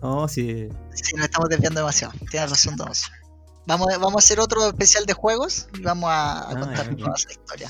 [0.01, 0.69] No, sí.
[0.93, 2.13] Sí, nos estamos desviando demasiado.
[2.29, 3.11] Tienes razón, Domus.
[3.65, 6.95] Vamos, a- vamos a hacer otro especial de juegos y vamos a, a Ah, contar
[6.95, 7.69] toda esa historia.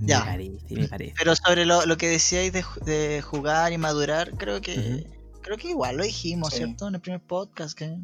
[0.00, 0.24] Me Ya.
[0.24, 1.14] parece, me parece.
[1.18, 5.10] Pero sobre lo, lo que decíais de, de jugar y madurar, creo que
[5.42, 6.58] creo que igual lo dijimos, Sí.
[6.58, 6.88] ¿cierto?
[6.88, 7.98] En el primer podcast, que eh,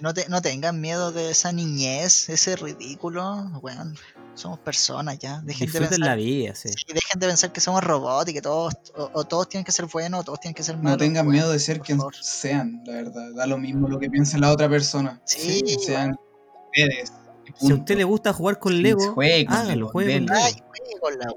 [0.00, 3.50] no, te- no tengan miedo de esa niñez, ese ridículo.
[3.60, 3.92] Bueno,
[4.34, 5.40] somos personas ya.
[5.42, 6.68] Dejen de, pensar, la vida, sí.
[6.68, 9.72] sí, dejen de pensar que somos robots y que todos, o, o todos tienen que
[9.72, 10.92] ser buenos o todos tienen que ser malos.
[10.92, 12.14] No tengan miedo de ser quien favor.
[12.16, 13.32] sean, la verdad.
[13.34, 15.20] Da lo mismo lo que piense la otra persona.
[15.24, 16.16] Sí, sean
[16.66, 17.12] ustedes.
[17.56, 20.36] Si a usted le gusta jugar con Lego, juegue con hágalo, juegue con.
[20.36, 20.66] Lego.
[21.00, 21.34] Con la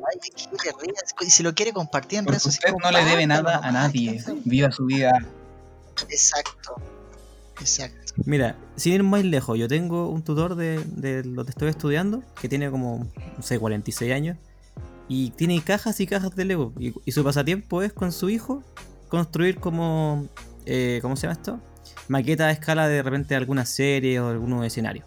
[1.21, 4.23] y si lo quiere compartir en redes usted sociales, no le debe nada a nadie.
[4.43, 5.11] Viva su vida.
[6.09, 6.75] Exacto.
[7.60, 8.14] Exacto.
[8.26, 12.24] Mira, sin ir más lejos, yo tengo un tutor de, de lo que estoy estudiando
[12.39, 14.38] que tiene como, no sé, 46 años
[15.08, 16.74] y tiene cajas y cajas de Lego.
[16.80, 18.64] Y, y su pasatiempo es con su hijo
[19.10, 20.28] construir como,
[20.66, 21.60] eh, ¿cómo se llama esto?
[22.08, 25.06] Maquetas a escala de repente de alguna serie o algunos escenarios.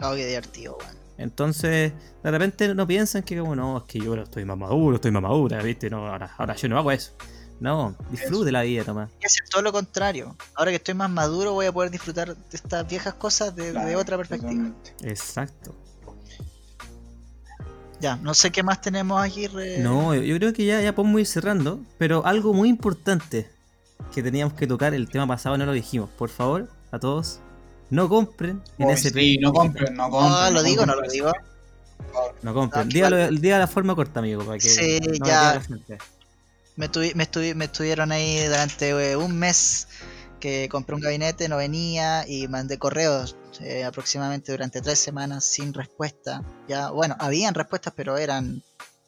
[0.00, 0.98] Oh, qué divertido, weón.
[1.18, 1.92] Entonces,
[2.22, 5.22] de repente no piensan que como, no, es que yo estoy más maduro, estoy más
[5.22, 5.90] madura, ¿viste?
[5.90, 7.12] No, ahora, ahora yo no hago eso.
[7.60, 9.10] No, disfrute la vida, Tomás.
[9.24, 10.36] Hacer todo lo contrario.
[10.54, 14.16] Ahora que estoy más maduro, voy a poder disfrutar de estas viejas cosas de, otra
[14.16, 14.50] perspectiva.
[14.52, 14.94] totalmente.
[15.02, 15.74] Exacto.
[18.00, 19.48] Ya, no sé qué más tenemos aquí.
[19.48, 23.50] re- No, yo, creo que ya, ya podemos ir cerrando, pero algo muy importante
[24.14, 26.08] que teníamos que tocar el tema pasado no lo dijimos.
[26.16, 27.40] Por favor, a todos,
[27.90, 29.18] no compren en Uy, SP.
[29.20, 30.30] sí, no compren, no compren.
[30.32, 31.32] No, lo digo, no lo digo.
[32.42, 32.86] No compren.
[32.86, 35.54] No, Dígalo, dígalo de forma corta, amigo, para que Sí, no ya.
[35.54, 35.98] la gente.
[36.78, 39.88] Me, tuvi- me, estuvi- me estuvieron ahí durante eh, un mes
[40.38, 45.74] que compré un gabinete, no venía y mandé correos eh, aproximadamente durante tres semanas sin
[45.74, 46.44] respuesta.
[46.68, 48.62] Ya, bueno, habían respuestas, pero eran,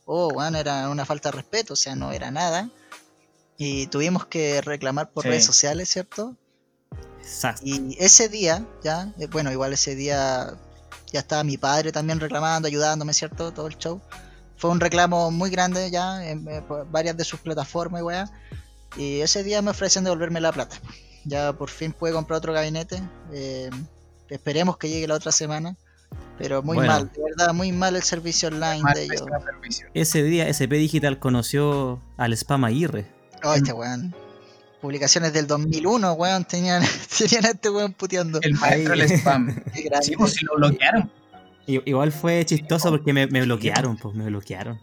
[0.05, 2.69] oh, bueno, era una falta de respeto, o sea, no era nada.
[3.57, 5.29] Y tuvimos que reclamar por Sí.
[5.29, 6.37] redes sociales, ¿cierto?
[7.21, 7.63] Exacto.
[7.65, 10.59] Y ese día, ya, eh, bueno, igual ese día
[11.13, 13.53] ya estaba mi padre también reclamando, ayudándome, ¿cierto?
[13.53, 14.01] Todo el show.
[14.61, 18.31] Fue un reclamo muy grande ya en, eh, varias de sus plataformas y weá.
[18.97, 20.77] Y ese día me ofrecen devolverme la plata.
[21.25, 23.03] Ya por fin pude comprar otro gabinete.
[23.33, 23.71] eh,
[24.29, 25.77] esperemos que llegue la otra semana.
[26.39, 26.93] Pero muy Bueno.
[26.93, 29.23] mal, de verdad, muy mal el servicio online de ellos.
[29.95, 33.07] Ese día SP Digital conoció al Spam Aguirre.
[33.45, 34.15] Oh, este weón.
[34.83, 36.83] Publicaciones del 2001, weón, tenían,
[37.19, 38.41] tenían a este weón puteando.
[38.43, 39.63] El maestro del spam.
[40.03, 41.11] Sí, pues si lo bloquearon.
[41.85, 44.81] Igual fue chistoso porque me, me bloquearon, pues me bloquearon.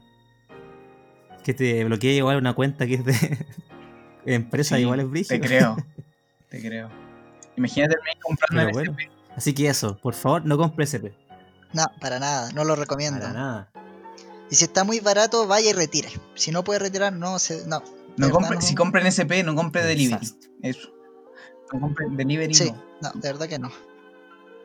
[1.43, 3.45] Que te bloqueé igual una cuenta que es de
[4.25, 5.41] empresa, Sí, igual es Te brígido.
[5.41, 5.77] creo.
[6.49, 6.89] Te creo.
[7.55, 8.91] Imagínate el mail comprando bueno.
[8.93, 9.09] SP.
[9.35, 11.13] Así que eso, por favor, no compre SP.
[11.73, 13.19] No, para nada, no lo recomiendo.
[13.19, 13.71] Para nada.
[14.49, 16.09] Y si está muy barato, vaya y retire.
[16.35, 17.67] Si no puede retirar, no se.
[17.67, 17.83] No.
[18.15, 18.61] No compre.
[18.61, 20.23] Si compren SP, no compre delivery.
[20.25, 20.47] Exacto.
[20.63, 20.89] Eso.
[21.73, 22.53] No compren delivery.
[22.53, 22.71] Sí,
[23.01, 23.11] no.
[23.13, 23.71] no, de verdad que no.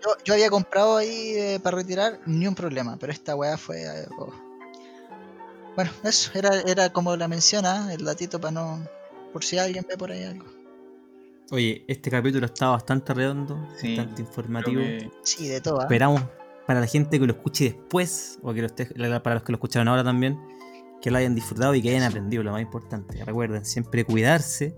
[0.05, 3.83] Yo, yo había comprado ahí eh, para retirar, ni un problema, pero esta weá fue.
[3.83, 4.33] eh, oh.
[5.77, 8.87] Bueno, eso, era, era como la menciona, el datito para no.
[9.33, 10.45] Por si alguien ve por ahí algo.
[11.51, 14.81] Oye, este capítulo está bastante redondo, Sí, bastante informativo.
[14.83, 15.81] que- Sí, de todo.
[15.81, 15.85] ¿ah?
[15.85, 16.23] Esperamos
[16.67, 18.87] para la gente que lo escuche después, o que lo esté,
[19.21, 20.39] para los que lo escucharon ahora también,
[21.01, 23.25] que lo hayan disfrutado y que hayan aprendido, lo más importante.
[23.25, 24.75] Recuerden, siempre cuidarse,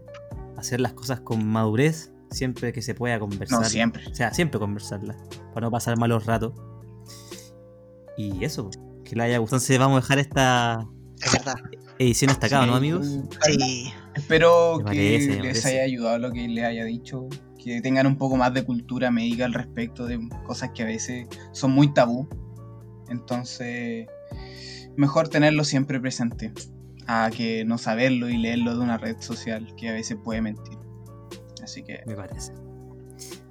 [0.56, 3.60] hacer las cosas con madurez, siempre que se pueda conversar.
[3.60, 4.06] No, siempre.
[4.10, 5.16] O sea, siempre conversarlas,
[5.54, 6.52] para no pasar malos ratos.
[8.16, 8.70] Y eso,
[9.04, 9.56] que les haya gustado.
[9.58, 10.86] Entonces vamos a dejar esta
[11.22, 11.54] Es verdad.
[11.98, 13.06] edición hasta acá, Sí, ¿no, amigos?
[13.44, 15.68] Sí, Espero Me que parece, les parece.
[15.70, 17.26] haya ayudado lo que les haya dicho.
[17.62, 21.26] Que tengan un poco más de cultura médica al respecto de cosas que a veces
[21.52, 22.28] son muy tabú.
[23.08, 24.06] Entonces,
[24.96, 26.52] mejor tenerlo siempre presente.
[27.06, 30.78] A que no saberlo y leerlo de una red social que a veces puede mentir.
[31.64, 32.52] Así que Me parece.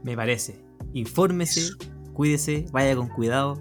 [0.03, 0.63] Me parece.
[0.93, 1.69] Infórmese,
[2.13, 3.59] cuídese, vaya con cuidado,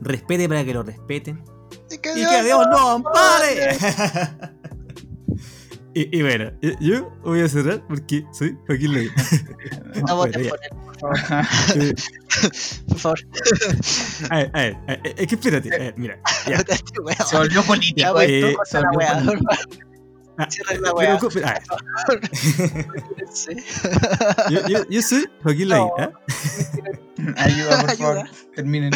[0.00, 1.42] respete para que lo respeten.
[1.90, 3.76] Y que Y Dios que Dios nos ampare.
[5.94, 6.50] y, y bueno,
[6.80, 9.08] yo- voy a cerrar porque soy Joaquín Ley.
[10.08, 11.44] No voten Bueno, por él, por favor.
[11.76, 11.94] Eh,
[12.88, 13.18] Por favor.
[14.30, 16.20] a ver, a ver, a ver, es que espérate, a ver, mira.
[16.48, 16.58] ya.
[17.24, 19.84] Se volvió Ya, político pues, eh, se la volvió político.
[20.36, 21.18] Ah, Cierra la pero weá.
[21.18, 22.20] co- a ver,
[23.32, 23.52] Sí.
[24.50, 25.78] yo, yo, yo soy Joaquín Ley.
[25.78, 25.92] No.
[25.98, 26.10] ¿ah?
[27.36, 27.96] Ayuda, por Ayuda.
[28.14, 28.30] favor.
[28.54, 28.90] Terminen.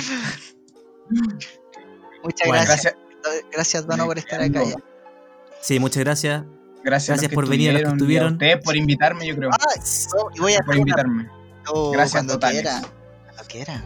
[2.22, 2.95] Muchas Bueno, gracias.
[3.22, 4.64] Gracias, Gracias, Dono, por estar acá.
[4.64, 4.74] ya.
[5.61, 6.43] Sí, muchas gracias.
[6.84, 9.51] gracias, Gracias por venir a los que estuvieron ustedes por invitarme, yo creo.
[9.53, 9.74] Ah,
[10.16, 11.28] no, voy a por invitarme.
[11.68, 12.62] Oh, Gracias totales.
[12.62, 12.80] quiera.
[13.24, 13.82] Cuando quiera.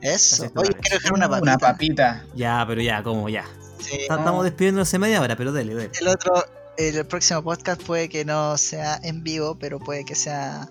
[0.00, 0.42] Eso.
[0.44, 1.42] Gracias Oye, quiero dejar una papita.
[1.52, 2.24] Una papita.
[2.34, 3.44] Ya, pero ya, como ya.
[3.82, 4.20] Sí, Está- no.
[4.20, 5.90] Estamos despidiendo hace media hora, pero dale, dale.
[6.00, 6.44] El otro,
[6.76, 10.68] el próximo podcast puede que no sea en vivo, pero puede que sea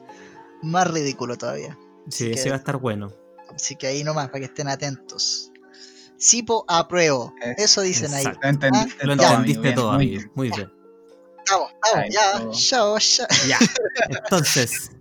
[0.63, 1.77] más ridículo todavía.
[2.09, 3.13] Sí, Así ese que- va a estar bueno.
[3.53, 5.51] Así que ahí nomás, para que estén atentos.
[6.17, 7.33] Sipo apruebo.
[7.41, 7.53] Eso.
[7.57, 8.19] Eso dicen ahí.
[8.25, 8.39] Exacto.
[8.43, 10.17] Lo entendiste Lo todo, amigo, entendiste bien, todo, muy amigo.
[10.19, 10.31] bien.
[10.35, 10.73] Muy bien.
[11.49, 12.51] Vamos, vamos, ya.
[12.51, 13.27] Chao, chao.
[13.47, 13.57] Ya.
[14.09, 14.91] Entonces,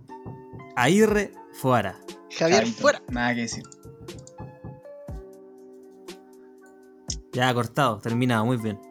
[0.75, 1.99] Aguirre fuera.
[2.37, 3.01] Javier, fuera.
[3.09, 3.63] Nada que decir.
[7.33, 8.90] Ya cortado, terminado, muy bien.